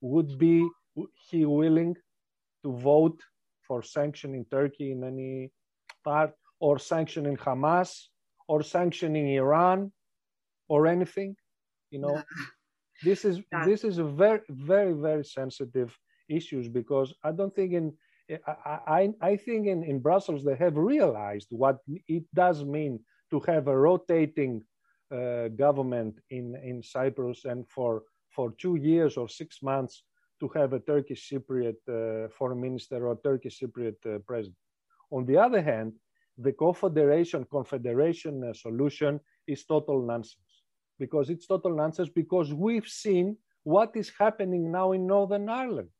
Would 0.00 0.36
be 0.38 0.68
he 1.28 1.44
willing 1.44 1.94
to 2.64 2.72
vote 2.72 3.20
for 3.66 3.82
sanctioning 3.82 4.44
Turkey 4.50 4.92
in 4.92 5.04
any 5.04 5.50
part, 6.04 6.32
or 6.60 6.78
sanctioning 6.78 7.36
Hamas, 7.36 8.08
or 8.48 8.62
sanctioning 8.62 9.34
Iran, 9.34 9.92
or 10.68 10.86
anything? 10.86 11.36
You 11.90 12.00
know, 12.00 12.22
this 13.04 13.24
is 13.24 13.40
yeah. 13.52 13.64
this 13.64 13.84
is 13.84 13.98
a 13.98 14.04
very 14.04 14.40
very 14.48 14.92
very 14.92 15.24
sensitive 15.24 15.96
issues 16.28 16.68
because 16.68 17.14
I 17.22 17.32
don't 17.32 17.54
think 17.54 17.72
in 17.72 17.92
I, 18.46 18.78
I, 18.86 19.12
I 19.20 19.36
think 19.36 19.66
in, 19.66 19.84
in 19.84 19.98
Brussels 20.00 20.44
they 20.44 20.56
have 20.56 20.76
realized 20.76 21.48
what 21.50 21.78
it 21.86 22.24
does 22.32 22.64
mean 22.64 23.00
to 23.30 23.40
have 23.40 23.68
a 23.68 23.76
rotating 23.76 24.62
uh, 25.14 25.48
government 25.48 26.18
in, 26.30 26.56
in 26.64 26.82
Cyprus 26.82 27.44
and 27.44 27.68
for, 27.68 28.02
for 28.30 28.52
two 28.58 28.76
years 28.76 29.16
or 29.16 29.28
six 29.28 29.62
months 29.62 30.04
to 30.44 30.58
have 30.58 30.74
a 30.74 30.80
Turkish 30.80 31.30
Cypriot 31.30 31.80
uh, 31.88 32.28
foreign 32.28 32.60
minister 32.60 33.06
or 33.06 33.18
Turkish 33.24 33.60
Cypriot 33.60 34.00
uh, 34.06 34.18
president. 34.26 34.56
On 35.10 35.24
the 35.24 35.38
other 35.38 35.62
hand, 35.62 35.92
the 36.36 36.52
confederation 36.52 37.46
confederation 37.50 38.34
uh, 38.44 38.52
solution 38.52 39.20
is 39.46 39.64
total 39.64 39.98
nonsense 40.12 40.54
because 40.98 41.30
it's 41.30 41.46
total 41.46 41.74
nonsense 41.74 42.10
because 42.22 42.52
we've 42.52 42.90
seen 43.04 43.36
what 43.62 43.90
is 44.02 44.10
happening 44.18 44.70
now 44.70 44.92
in 44.92 45.06
Northern 45.06 45.48
Ireland. 45.48 45.90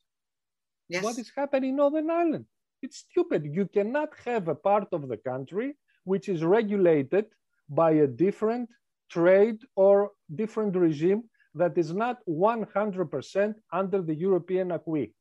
Yes. 0.89 1.03
What 1.03 1.19
is 1.19 1.31
happening 1.35 1.71
in 1.71 1.77
Northern 1.77 2.11
Ireland? 2.11 2.45
It's 2.83 2.99
stupid. 3.09 3.41
You 3.59 3.67
cannot 3.77 4.11
have 4.27 4.49
a 4.49 4.55
part 4.55 4.89
of 4.93 5.09
the 5.09 5.17
country 5.17 5.69
which 6.05 6.29
is 6.29 6.45
regulated 6.45 7.27
by 7.71 7.93
a 7.93 8.07
different 8.07 8.69
trade 9.09 9.59
or 9.75 10.11
different 10.35 10.77
regime 10.77 11.23
that 11.55 11.79
is 11.79 11.93
not 11.95 12.19
100% 12.29 13.55
under 13.73 14.03
the 14.03 14.15
European 14.15 14.73
acquis. 14.73 15.13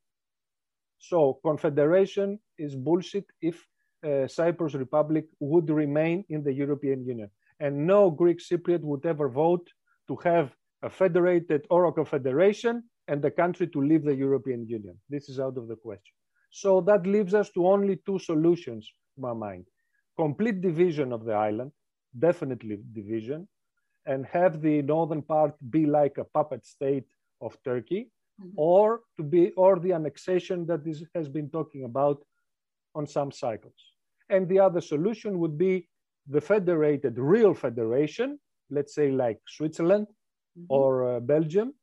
So 0.98 1.38
confederation 1.44 2.38
is 2.58 2.74
bullshit 2.74 3.26
if 3.40 3.64
uh, 4.04 4.26
Cyprus 4.26 4.74
Republic 4.74 5.26
would 5.40 5.70
remain 5.70 6.24
in 6.28 6.42
the 6.42 6.52
European 6.52 7.04
Union 7.04 7.30
and 7.60 7.86
no 7.86 8.10
Greek 8.10 8.38
Cypriot 8.38 8.80
would 8.80 9.06
ever 9.06 9.28
vote 9.28 9.66
to 10.08 10.16
have 10.16 10.54
a 10.82 10.90
federated 10.90 11.66
or 11.70 11.86
a 11.86 11.92
confederation 11.92 12.82
and 13.08 13.22
the 13.22 13.30
country 13.30 13.66
to 13.68 13.80
leave 13.80 14.04
the 14.04 14.14
European 14.14 14.66
Union. 14.66 14.98
This 15.08 15.28
is 15.28 15.38
out 15.38 15.56
of 15.56 15.68
the 15.68 15.76
question. 15.76 16.14
So 16.50 16.80
that 16.82 17.06
leaves 17.06 17.34
us 17.34 17.50
to 17.50 17.66
only 17.66 17.96
two 18.06 18.18
solutions, 18.18 18.90
in 19.16 19.22
my 19.22 19.32
mind. 19.32 19.66
Complete 20.16 20.60
division 20.60 21.12
of 21.12 21.24
the 21.24 21.32
island, 21.32 21.72
definitely 22.18 22.78
division, 22.92 23.48
and 24.06 24.26
have 24.26 24.60
the 24.60 24.82
northern 24.82 25.22
part 25.22 25.54
be 25.70 25.86
like 25.86 26.18
a 26.18 26.24
puppet 26.24 26.66
state 26.66 27.08
of 27.40 27.56
Turkey, 27.64 28.10
mm-hmm. 28.40 28.50
or 28.56 29.00
to 29.16 29.22
be 29.22 29.50
or 29.52 29.78
the 29.78 29.92
annexation 29.92 30.66
that 30.66 30.86
is, 30.86 31.04
has 31.14 31.28
been 31.28 31.50
talking 31.50 31.84
about 31.84 32.24
on 32.94 33.06
some 33.06 33.32
cycles. 33.32 33.80
And 34.30 34.48
the 34.48 34.60
other 34.60 34.80
solution 34.80 35.38
would 35.38 35.58
be 35.58 35.88
the 36.26 36.40
federated, 36.40 37.18
real 37.18 37.54
federation, 37.54 38.38
let's 38.70 38.94
say 38.94 39.10
like 39.10 39.40
Switzerland 39.46 40.06
mm-hmm. 40.06 40.66
or 40.68 41.16
uh, 41.16 41.20
Belgium, 41.20 41.74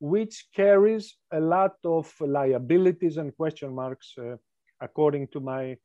which 0.00 0.48
carries 0.54 1.16
a 1.32 1.40
lot 1.40 1.76
of 1.84 2.12
liabilities 2.20 3.16
and 3.16 3.34
question 3.36 3.74
marks, 3.74 4.12
uh, 4.18 4.36
according 4.80 5.28
to 5.28 5.40
my 5.40 5.76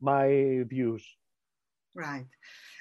my 0.00 0.64
views. 0.66 1.04
Right. 1.94 2.26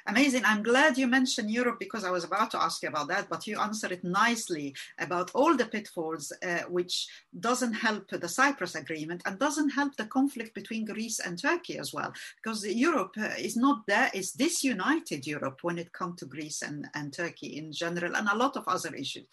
Amazing. 0.07 0.43
I'm 0.45 0.63
glad 0.63 0.97
you 0.97 1.07
mentioned 1.07 1.51
Europe 1.51 1.77
because 1.79 2.03
I 2.03 2.11
was 2.11 2.23
about 2.23 2.51
to 2.51 2.61
ask 2.61 2.81
you 2.81 2.89
about 2.89 3.07
that, 3.09 3.29
but 3.29 3.45
you 3.45 3.59
answered 3.59 3.91
it 3.91 4.03
nicely 4.03 4.73
about 4.99 5.31
all 5.35 5.55
the 5.55 5.65
pitfalls, 5.65 6.33
uh, 6.43 6.61
which 6.69 7.07
doesn't 7.39 7.73
help 7.73 8.09
the 8.09 8.27
Cyprus 8.27 8.75
agreement 8.75 9.21
and 9.25 9.37
doesn't 9.37 9.69
help 9.69 9.95
the 9.95 10.05
conflict 10.05 10.55
between 10.55 10.85
Greece 10.85 11.19
and 11.19 11.39
Turkey 11.39 11.77
as 11.77 11.93
well, 11.93 12.11
because 12.37 12.65
Europe 12.65 13.13
uh, 13.19 13.29
is 13.37 13.55
not 13.55 13.85
there, 13.87 14.09
it's 14.13 14.31
disunited 14.31 15.27
Europe 15.27 15.59
when 15.61 15.77
it 15.77 15.93
comes 15.93 16.19
to 16.19 16.25
Greece 16.25 16.63
and, 16.63 16.87
and 16.95 17.13
Turkey 17.13 17.57
in 17.57 17.71
general, 17.71 18.15
and 18.15 18.27
a 18.27 18.35
lot 18.35 18.57
of 18.57 18.67
other 18.67 18.93
issues. 18.95 19.25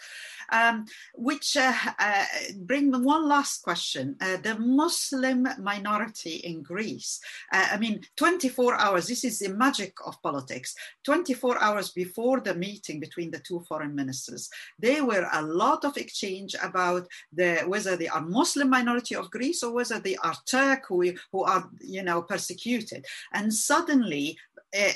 Um, 0.52 0.86
which 1.14 1.56
uh, 1.56 1.72
uh 1.98 2.24
bring 2.56 2.90
me 2.90 2.98
one 2.98 3.28
last 3.28 3.62
question. 3.62 4.16
Uh, 4.20 4.36
the 4.42 4.58
Muslim 4.58 5.48
minority 5.58 6.36
in 6.36 6.62
Greece, 6.62 7.20
uh, 7.52 7.68
I 7.72 7.78
mean, 7.78 8.00
24 8.16 8.74
hours, 8.74 9.06
this 9.06 9.24
is 9.24 9.38
the 9.38 9.50
magic 9.50 9.94
of 10.06 10.20
politics 10.22 10.57
24 11.04 11.62
hours 11.62 11.90
before 11.90 12.40
the 12.40 12.54
meeting 12.54 13.00
between 13.00 13.30
the 13.30 13.40
two 13.40 13.60
foreign 13.68 13.94
ministers, 13.94 14.48
there 14.78 15.04
were 15.04 15.28
a 15.32 15.42
lot 15.42 15.84
of 15.84 15.96
exchange 15.96 16.54
about 16.62 17.06
the, 17.32 17.62
whether 17.66 17.96
they 17.96 18.08
are 18.08 18.20
Muslim 18.20 18.70
minority 18.70 19.14
of 19.14 19.30
Greece 19.30 19.62
or 19.62 19.72
whether 19.72 19.98
they 19.98 20.16
are 20.16 20.36
Turk 20.50 20.84
who, 20.88 21.12
who 21.32 21.44
are, 21.44 21.68
you 21.80 22.02
know, 22.02 22.22
persecuted. 22.22 23.04
And 23.32 23.52
suddenly, 23.52 24.36
uh, 24.76 24.92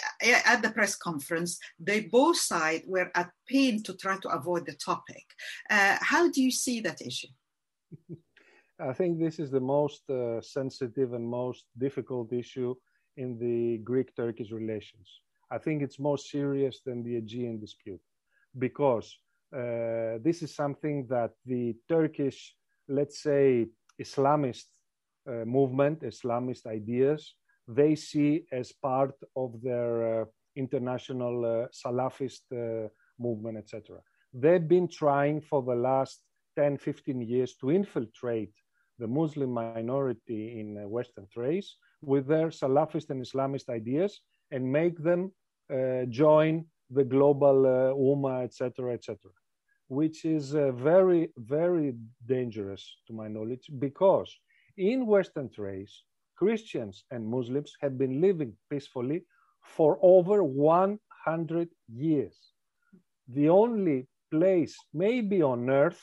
at 0.46 0.62
the 0.62 0.70
press 0.70 0.96
conference, 0.96 1.58
they 1.78 2.00
both 2.00 2.36
sides 2.36 2.84
were 2.86 3.10
at 3.14 3.30
pain 3.48 3.82
to 3.82 3.94
try 3.94 4.16
to 4.18 4.28
avoid 4.28 4.66
the 4.66 4.74
topic. 4.74 5.24
Uh, 5.70 5.96
how 6.00 6.30
do 6.30 6.42
you 6.42 6.50
see 6.50 6.80
that 6.80 7.00
issue? 7.00 7.28
I 8.80 8.92
think 8.92 9.18
this 9.18 9.38
is 9.38 9.50
the 9.50 9.60
most 9.60 10.08
uh, 10.10 10.40
sensitive 10.40 11.12
and 11.12 11.26
most 11.26 11.66
difficult 11.78 12.32
issue 12.32 12.74
in 13.16 13.38
the 13.38 13.78
Greek 13.78 14.14
Turkish 14.16 14.50
relations. 14.50 15.20
I 15.52 15.58
think 15.58 15.82
it's 15.82 15.98
more 15.98 16.18
serious 16.18 16.80
than 16.86 17.02
the 17.02 17.16
Aegean 17.16 17.60
dispute 17.60 18.00
because 18.58 19.18
uh, 19.54 20.16
this 20.26 20.42
is 20.42 20.54
something 20.54 21.06
that 21.08 21.32
the 21.44 21.76
Turkish, 21.88 22.54
let's 22.88 23.22
say, 23.22 23.68
Islamist 24.00 24.68
uh, 25.28 25.44
movement, 25.44 26.00
Islamist 26.00 26.66
ideas, 26.66 27.34
they 27.68 27.94
see 27.94 28.46
as 28.50 28.72
part 28.72 29.14
of 29.36 29.60
their 29.62 30.22
uh, 30.22 30.24
international 30.56 31.44
uh, 31.44 31.68
Salafist 31.68 32.44
uh, 32.52 32.88
movement, 33.18 33.58
etc. 33.58 33.98
They've 34.32 34.66
been 34.66 34.88
trying 34.88 35.42
for 35.42 35.62
the 35.62 35.74
last 35.74 36.22
10, 36.56 36.78
15 36.78 37.20
years 37.20 37.54
to 37.56 37.70
infiltrate 37.70 38.54
the 38.98 39.06
Muslim 39.06 39.50
minority 39.50 40.60
in 40.60 40.78
uh, 40.78 40.88
Western 40.88 41.26
Thrace 41.32 41.76
with 42.00 42.26
their 42.26 42.48
Salafist 42.48 43.10
and 43.10 43.22
Islamist 43.22 43.68
ideas 43.68 44.20
and 44.50 44.70
make 44.70 45.02
them 45.02 45.32
join 46.08 46.64
the 46.90 47.04
global 47.04 47.66
uh, 47.66 47.94
Ummah, 47.94 48.44
etc., 48.44 48.92
etc., 48.92 49.16
which 49.88 50.24
is 50.24 50.54
uh, 50.54 50.72
very, 50.72 51.30
very 51.36 51.94
dangerous 52.26 52.96
to 53.06 53.12
my 53.12 53.28
knowledge 53.28 53.70
because 53.78 54.30
in 54.76 55.06
Western 55.06 55.48
Thrace, 55.48 56.04
Christians 56.36 57.04
and 57.10 57.26
Muslims 57.26 57.74
have 57.80 57.98
been 57.98 58.20
living 58.20 58.52
peacefully 58.70 59.24
for 59.62 59.98
over 60.02 60.42
100 60.42 61.68
years. 61.88 62.36
The 63.28 63.48
only 63.48 64.08
place, 64.30 64.76
maybe 64.92 65.42
on 65.42 65.68
earth, 65.70 66.02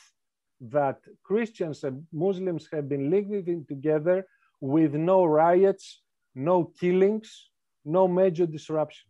that 0.60 0.98
Christians 1.22 1.84
and 1.84 2.06
Muslims 2.12 2.68
have 2.72 2.88
been 2.88 3.10
living 3.10 3.64
together 3.66 4.26
with 4.60 4.94
no 4.94 5.24
riots, 5.24 6.02
no 6.34 6.72
killings, 6.78 7.50
no 7.84 8.06
major 8.06 8.46
disruptions. 8.46 9.09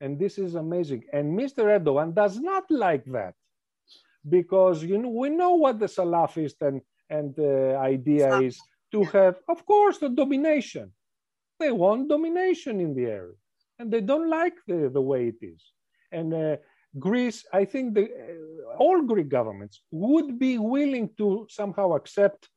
And 0.00 0.18
this 0.18 0.38
is 0.38 0.54
amazing. 0.54 1.04
And 1.12 1.38
Mr. 1.38 1.64
Erdogan 1.74 2.14
does 2.14 2.38
not 2.38 2.70
like 2.70 3.04
that 3.06 3.34
because 4.28 4.84
you 4.84 4.98
know 4.98 5.08
we 5.08 5.28
know 5.28 5.54
what 5.54 5.78
the 5.78 5.86
Salafist 5.86 6.60
and 6.60 6.80
and 7.10 7.34
the 7.34 7.76
idea 7.76 8.38
is 8.40 8.60
to 8.92 9.04
have, 9.04 9.36
of 9.48 9.64
course, 9.66 9.98
the 9.98 10.08
domination. 10.08 10.92
They 11.58 11.72
want 11.72 12.08
domination 12.08 12.80
in 12.80 12.94
the 12.94 13.06
area, 13.06 13.38
and 13.78 13.90
they 13.90 14.00
don't 14.00 14.28
like 14.28 14.54
the, 14.66 14.90
the 14.92 15.00
way 15.00 15.28
it 15.28 15.40
is. 15.42 15.62
And 16.12 16.32
uh, 16.32 16.56
Greece, 16.98 17.44
I 17.52 17.64
think 17.64 17.94
the, 17.94 18.04
uh, 18.04 18.76
all 18.78 19.02
Greek 19.02 19.28
governments 19.28 19.82
would 19.90 20.38
be 20.38 20.58
willing 20.58 21.10
to 21.18 21.46
somehow 21.50 21.92
accept 21.94 22.48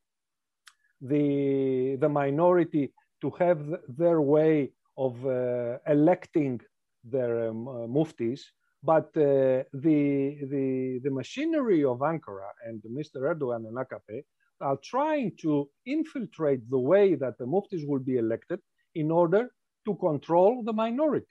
the, 1.02 1.98
the 2.00 2.10
minority 2.10 2.94
to 3.22 3.32
have 3.32 3.60
their 3.88 4.22
way 4.22 4.72
of 4.98 5.26
uh, 5.26 5.78
electing 5.88 6.62
their 7.04 7.50
um, 7.50 7.68
uh, 7.68 7.72
muftis. 7.88 8.42
But 8.84 9.10
uh, 9.16 9.64
the, 9.74 10.38
the, 10.50 11.00
the 11.04 11.12
machinery 11.12 11.86
of 11.86 12.00
Ankara 12.00 12.50
and 12.66 12.82
Mr. 12.84 13.18
Erdogan 13.18 13.68
and 13.68 13.78
AKP 13.78 14.24
are 14.60 14.78
trying 14.84 15.32
to 15.42 15.70
infiltrate 15.86 16.68
the 16.70 16.80
way 16.80 17.16
that 17.16 17.38
the 17.38 17.46
muftis 17.46 17.88
will 17.88 18.00
be 18.00 18.18
elected 18.18 18.60
in 18.96 19.12
order 19.12 19.52
to 19.86 19.96
control 19.96 20.64
the 20.64 20.74
minority. 20.74 21.28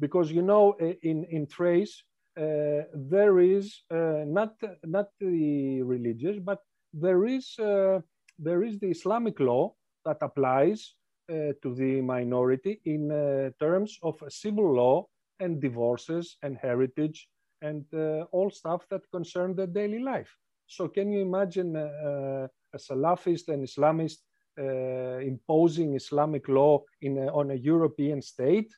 Because, 0.00 0.30
you 0.30 0.42
know, 0.42 0.74
in, 1.02 1.24
in 1.24 1.46
Thrace, 1.46 2.02
uh, 2.38 2.84
there 2.94 3.40
is 3.40 3.82
uh, 3.90 4.24
not, 4.26 4.54
not 4.84 5.08
the 5.20 5.82
religious, 5.82 6.38
but 6.38 6.60
there 6.92 7.26
is, 7.26 7.58
uh, 7.58 8.00
there 8.38 8.62
is 8.62 8.78
the 8.78 8.88
Islamic 8.88 9.40
law 9.40 9.74
that 10.04 10.18
applies 10.22 10.94
to 11.28 11.74
the 11.74 12.00
minority 12.00 12.80
in 12.84 13.10
uh, 13.10 13.50
terms 13.58 13.98
of 14.02 14.22
civil 14.28 14.74
law 14.74 15.06
and 15.40 15.60
divorces 15.60 16.36
and 16.42 16.56
heritage 16.56 17.28
and 17.62 17.84
uh, 17.94 18.24
all 18.32 18.50
stuff 18.50 18.86
that 18.90 19.02
concern 19.10 19.54
their 19.54 19.66
daily 19.66 19.98
life. 19.98 20.34
So 20.66 20.88
can 20.88 21.12
you 21.12 21.20
imagine 21.20 21.76
a 21.76 22.48
Salafist 22.76 23.48
and 23.48 23.66
Islamist 23.66 24.18
uh, 24.58 25.18
imposing 25.18 25.94
Islamic 25.94 26.48
law 26.48 26.82
in 27.00 27.18
a, 27.18 27.26
on 27.32 27.50
a 27.50 27.54
European 27.54 28.20
state? 28.20 28.72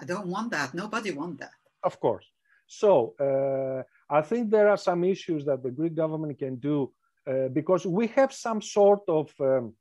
I 0.00 0.04
don't 0.04 0.26
want 0.26 0.50
that. 0.52 0.74
Nobody 0.74 1.10
wants 1.10 1.40
that. 1.40 1.52
Of 1.82 2.00
course. 2.00 2.26
So 2.66 3.14
uh, 3.20 3.82
I 4.08 4.22
think 4.22 4.50
there 4.50 4.68
are 4.68 4.76
some 4.76 5.04
issues 5.04 5.44
that 5.44 5.62
the 5.62 5.70
Greek 5.70 5.94
government 5.94 6.38
can 6.38 6.56
do 6.56 6.92
uh, 7.26 7.48
because 7.48 7.86
we 7.86 8.06
have 8.08 8.32
some 8.32 8.62
sort 8.62 9.02
of 9.08 9.32
um, 9.40 9.74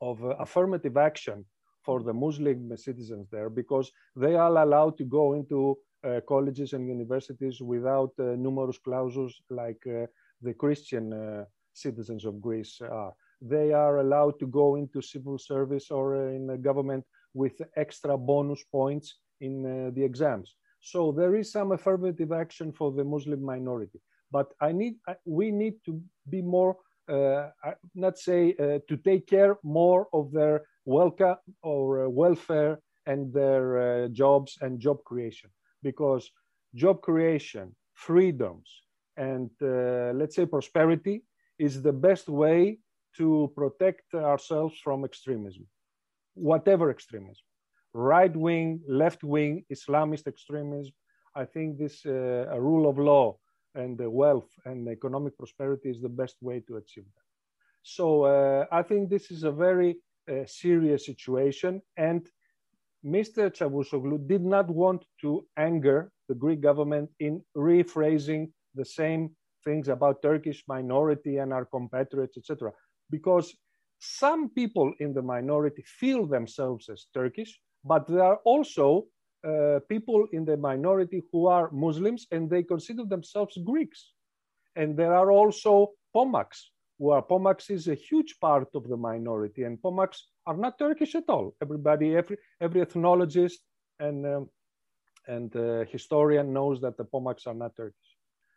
of 0.00 0.24
uh, 0.24 0.28
affirmative 0.38 0.96
action 0.96 1.44
for 1.84 2.02
the 2.02 2.12
Muslim 2.12 2.76
citizens 2.76 3.28
there 3.30 3.50
because 3.50 3.90
they 4.16 4.34
are 4.34 4.56
allowed 4.58 4.96
to 4.98 5.04
go 5.04 5.34
into 5.34 5.76
uh, 6.04 6.20
colleges 6.26 6.72
and 6.72 6.88
universities 6.88 7.60
without 7.60 8.12
uh, 8.18 8.34
numerous 8.36 8.78
clauses 8.78 9.40
like 9.50 9.82
the 10.42 10.54
Christian 10.54 11.44
citizens 11.74 12.24
of 12.24 12.40
Greece 12.40 12.80
are. 12.80 13.12
They 13.42 13.72
are 13.72 13.98
allowed 13.98 14.38
to 14.40 14.46
go 14.46 14.76
into 14.76 15.00
civil 15.00 15.38
service 15.38 15.90
or 15.90 16.28
in 16.28 16.46
the 16.46 16.58
government 16.58 17.04
with 17.34 17.60
extra 17.76 18.16
bonus 18.18 18.62
points 18.64 19.16
in 19.40 19.64
uh, 19.64 19.90
the 19.94 20.02
exams. 20.02 20.54
So 20.80 21.12
there 21.12 21.34
is 21.36 21.52
some 21.52 21.72
affirmative 21.72 22.32
action 22.32 22.72
for 22.72 22.92
the 22.92 23.04
Muslim 23.04 23.42
minority. 23.42 24.00
But 24.30 24.52
I 24.60 24.72
need, 24.72 24.96
we 25.24 25.50
need 25.50 25.74
to 25.86 26.00
be 26.28 26.42
more, 26.42 26.76
uh, 27.10 27.50
not 27.94 28.18
say, 28.18 28.54
uh, 28.58 28.78
to 28.88 28.96
take 28.96 29.26
care 29.26 29.56
more 29.62 30.06
of 30.12 30.32
their 30.32 30.62
welfare 30.84 31.36
or 31.62 32.04
uh, 32.04 32.08
welfare 32.08 32.80
and 33.06 33.32
their 33.32 33.64
uh, 33.78 34.08
jobs 34.08 34.58
and 34.60 34.78
job 34.78 34.98
creation. 35.04 35.50
Because 35.82 36.30
job 36.74 37.00
creation, 37.02 37.74
freedoms, 37.94 38.68
and 39.16 39.50
uh, 39.62 40.12
let's 40.14 40.36
say 40.36 40.46
prosperity 40.46 41.22
is 41.58 41.82
the 41.82 41.92
best 41.92 42.28
way 42.28 42.78
to 43.16 43.52
protect 43.56 44.14
ourselves 44.14 44.78
from 44.84 45.04
extremism, 45.04 45.66
whatever 46.34 46.90
extremism, 46.90 47.44
right 47.92 48.34
wing, 48.36 48.80
left 48.88 49.24
wing, 49.24 49.64
Islamist 49.72 50.26
extremism. 50.26 50.92
I 51.34 51.44
think 51.44 51.78
this 51.78 52.04
uh, 52.06 52.46
rule 52.58 52.88
of 52.88 52.98
law 52.98 53.38
and 53.74 53.96
the 53.98 54.10
wealth 54.10 54.50
and 54.64 54.88
economic 54.88 55.36
prosperity 55.36 55.90
is 55.90 56.00
the 56.00 56.08
best 56.08 56.36
way 56.40 56.60
to 56.68 56.76
achieve 56.76 57.04
that. 57.16 57.28
So 57.82 58.24
uh, 58.24 58.66
I 58.70 58.82
think 58.82 59.08
this 59.08 59.30
is 59.30 59.44
a 59.44 59.52
very 59.52 59.96
uh, 60.30 60.44
serious 60.46 61.06
situation, 61.06 61.80
and 61.96 62.28
Mr. 63.04 63.50
Çavuşoğlu 63.50 64.28
did 64.28 64.44
not 64.44 64.66
want 64.68 65.04
to 65.22 65.46
anger 65.56 66.10
the 66.28 66.34
Greek 66.34 66.60
government 66.62 67.10
in 67.18 67.42
rephrasing 67.56 68.52
the 68.74 68.84
same 68.84 69.30
things 69.64 69.88
about 69.88 70.22
Turkish 70.22 70.62
minority 70.68 71.38
and 71.38 71.52
our 71.52 71.64
compatriots, 71.64 72.36
etc. 72.36 72.72
Because 73.10 73.56
some 73.98 74.50
people 74.50 74.92
in 75.00 75.14
the 75.14 75.22
minority 75.22 75.82
feel 75.86 76.26
themselves 76.26 76.88
as 76.88 77.06
Turkish, 77.14 77.60
but 77.84 78.06
there 78.06 78.22
are 78.22 78.40
also 78.44 79.06
uh, 79.46 79.80
people 79.88 80.26
in 80.32 80.44
the 80.44 80.56
minority 80.56 81.22
who 81.32 81.46
are 81.46 81.70
Muslims 81.72 82.26
and 82.30 82.48
they 82.48 82.62
consider 82.62 83.04
themselves 83.04 83.58
Greeks. 83.64 84.12
And 84.76 84.96
there 84.96 85.14
are 85.14 85.30
also 85.30 85.92
Pomaks, 86.14 86.58
where 86.98 87.22
Pomaks 87.22 87.70
is 87.70 87.88
a 87.88 87.94
huge 87.94 88.38
part 88.40 88.68
of 88.74 88.88
the 88.88 88.96
minority, 88.96 89.64
and 89.64 89.78
Pomaks 89.80 90.18
are 90.46 90.56
not 90.56 90.78
Turkish 90.78 91.14
at 91.14 91.28
all. 91.28 91.54
Everybody, 91.62 92.16
every, 92.16 92.36
every 92.60 92.80
ethnologist 92.82 93.58
and, 93.98 94.26
um, 94.26 94.50
and 95.26 95.54
uh, 95.56 95.84
historian 95.90 96.52
knows 96.52 96.80
that 96.80 96.96
the 96.96 97.04
Pomaks 97.04 97.46
are 97.46 97.54
not 97.54 97.76
Turkish 97.76 98.10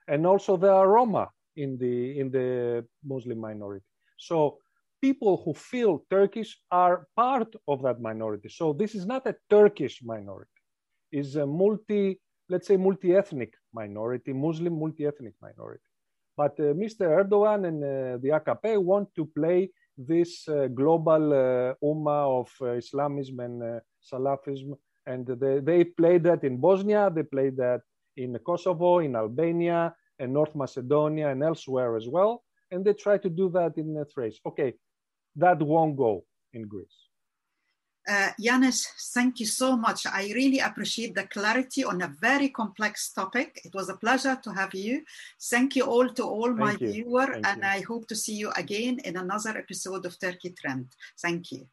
and 0.08 0.26
also 0.26 0.58
there 0.58 0.74
are 0.74 0.90
Roma 0.90 1.30
in 1.56 1.78
the 1.78 2.20
in 2.20 2.32
the 2.32 2.86
Muslim 3.04 3.40
minority. 3.40 3.86
So 4.18 4.58
people 5.02 5.42
who 5.44 5.54
feel 5.54 6.06
Turkish 6.10 6.58
are 6.72 7.08
part 7.16 7.54
of 7.68 7.82
that 7.84 8.02
minority. 8.02 8.50
So 8.50 8.74
this 8.74 8.96
is 8.96 9.06
not 9.06 9.28
a 9.28 9.36
Turkish 9.50 10.02
minority; 10.04 10.53
it's 11.14 11.36
a 11.36 11.46
multi, 11.46 12.20
let's 12.50 12.68
say, 12.68 12.76
multi-ethnic 12.76 13.54
minority, 13.72 14.34
Muslim 14.34 14.80
multi-ethnic 14.80 15.36
minority. 15.42 15.84
But 16.36 16.60
uh, 16.60 16.74
Mr. 16.74 17.06
Erdogan 17.20 17.68
and 17.68 17.84
uh, 17.84 18.18
the 18.24 18.30
AKP 18.30 18.82
want 18.82 19.14
to 19.16 19.26
play 19.26 19.70
this 19.96 20.48
uh, 20.48 20.68
global 20.74 21.32
uh, 21.32 21.74
ummah 21.86 22.42
of 22.42 22.50
uh, 22.62 22.72
Islamism 22.72 23.40
and 23.40 23.62
uh, 23.62 23.80
Salafism, 24.02 24.74
and 25.06 25.28
they, 25.28 25.60
they 25.60 25.84
played 25.84 26.24
that 26.24 26.44
in 26.44 26.58
Bosnia, 26.58 27.12
they 27.14 27.24
played 27.24 27.58
that 27.58 27.82
in 28.18 28.36
Kosovo, 28.44 29.00
in 29.00 29.16
Albania, 29.16 29.96
and 30.18 30.34
North 30.34 30.56
Macedonia, 30.56 31.30
and 31.30 31.44
elsewhere 31.44 31.96
as 31.96 32.08
well. 32.08 32.44
And 32.72 32.84
they 32.84 32.94
try 32.94 33.20
to 33.20 33.30
do 33.30 33.52
that 33.52 33.78
in 33.78 34.04
Thrace. 34.12 34.40
Okay, 34.48 34.74
that 35.36 35.62
won't 35.62 35.96
go 35.96 36.26
in 36.54 36.68
Greece. 36.68 37.03
Uh, 38.08 38.32
Yanis, 38.40 38.86
thank 39.14 39.40
you 39.40 39.46
so 39.46 39.78
much. 39.78 40.06
I 40.06 40.32
really 40.34 40.60
appreciate 40.60 41.16
the 41.16 41.24
clarity 41.24 41.86
on 41.86 42.02
a 42.02 42.14
very 42.20 42.50
complex 42.50 43.12
topic. 43.14 43.62
It 43.64 43.74
was 43.74 43.90
a 43.90 43.96
pleasure 43.96 44.38
to 44.44 44.52
have 44.52 44.74
you. 44.74 45.04
Thank 45.42 45.76
you 45.78 45.84
all 45.84 46.10
to 46.10 46.24
all 46.24 46.54
thank 46.56 46.60
my 46.60 46.76
viewers, 46.76 47.42
and 47.46 47.62
you. 47.62 47.68
I 47.68 47.82
hope 47.82 48.08
to 48.08 48.16
see 48.16 48.36
you 48.36 48.52
again 48.58 49.00
in 49.06 49.16
another 49.16 49.58
episode 49.58 50.06
of 50.06 50.20
Turkey 50.20 50.54
Trend. 50.60 50.88
Thank 51.22 51.52
you. 51.54 51.68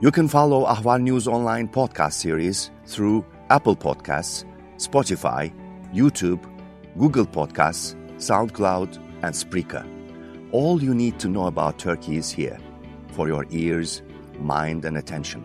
You 0.00 0.10
can 0.10 0.28
follow 0.28 0.66
Ahval 0.66 1.00
News 1.00 1.26
Online 1.26 1.68
podcast 1.68 2.14
series 2.14 2.70
through 2.86 3.24
Apple 3.48 3.76
Podcasts, 3.76 4.44
Spotify, 4.76 5.52
YouTube, 5.94 6.44
Google 6.98 7.26
Podcasts, 7.26 7.94
SoundCloud, 8.16 8.96
and 9.22 9.34
Spreaker. 9.34 10.03
All 10.54 10.80
you 10.80 10.94
need 10.94 11.18
to 11.18 11.28
know 11.28 11.48
about 11.48 11.80
Turkey 11.80 12.16
is 12.16 12.30
here 12.30 12.60
for 13.08 13.26
your 13.26 13.44
ears, 13.50 14.02
mind, 14.38 14.84
and 14.84 14.96
attention. 14.96 15.42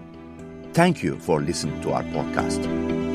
Thank 0.73 1.01
you 1.01 1.17
for 1.17 1.41
listening 1.41 1.81
to 1.81 1.93
our 1.93 2.03
podcast. 2.03 3.08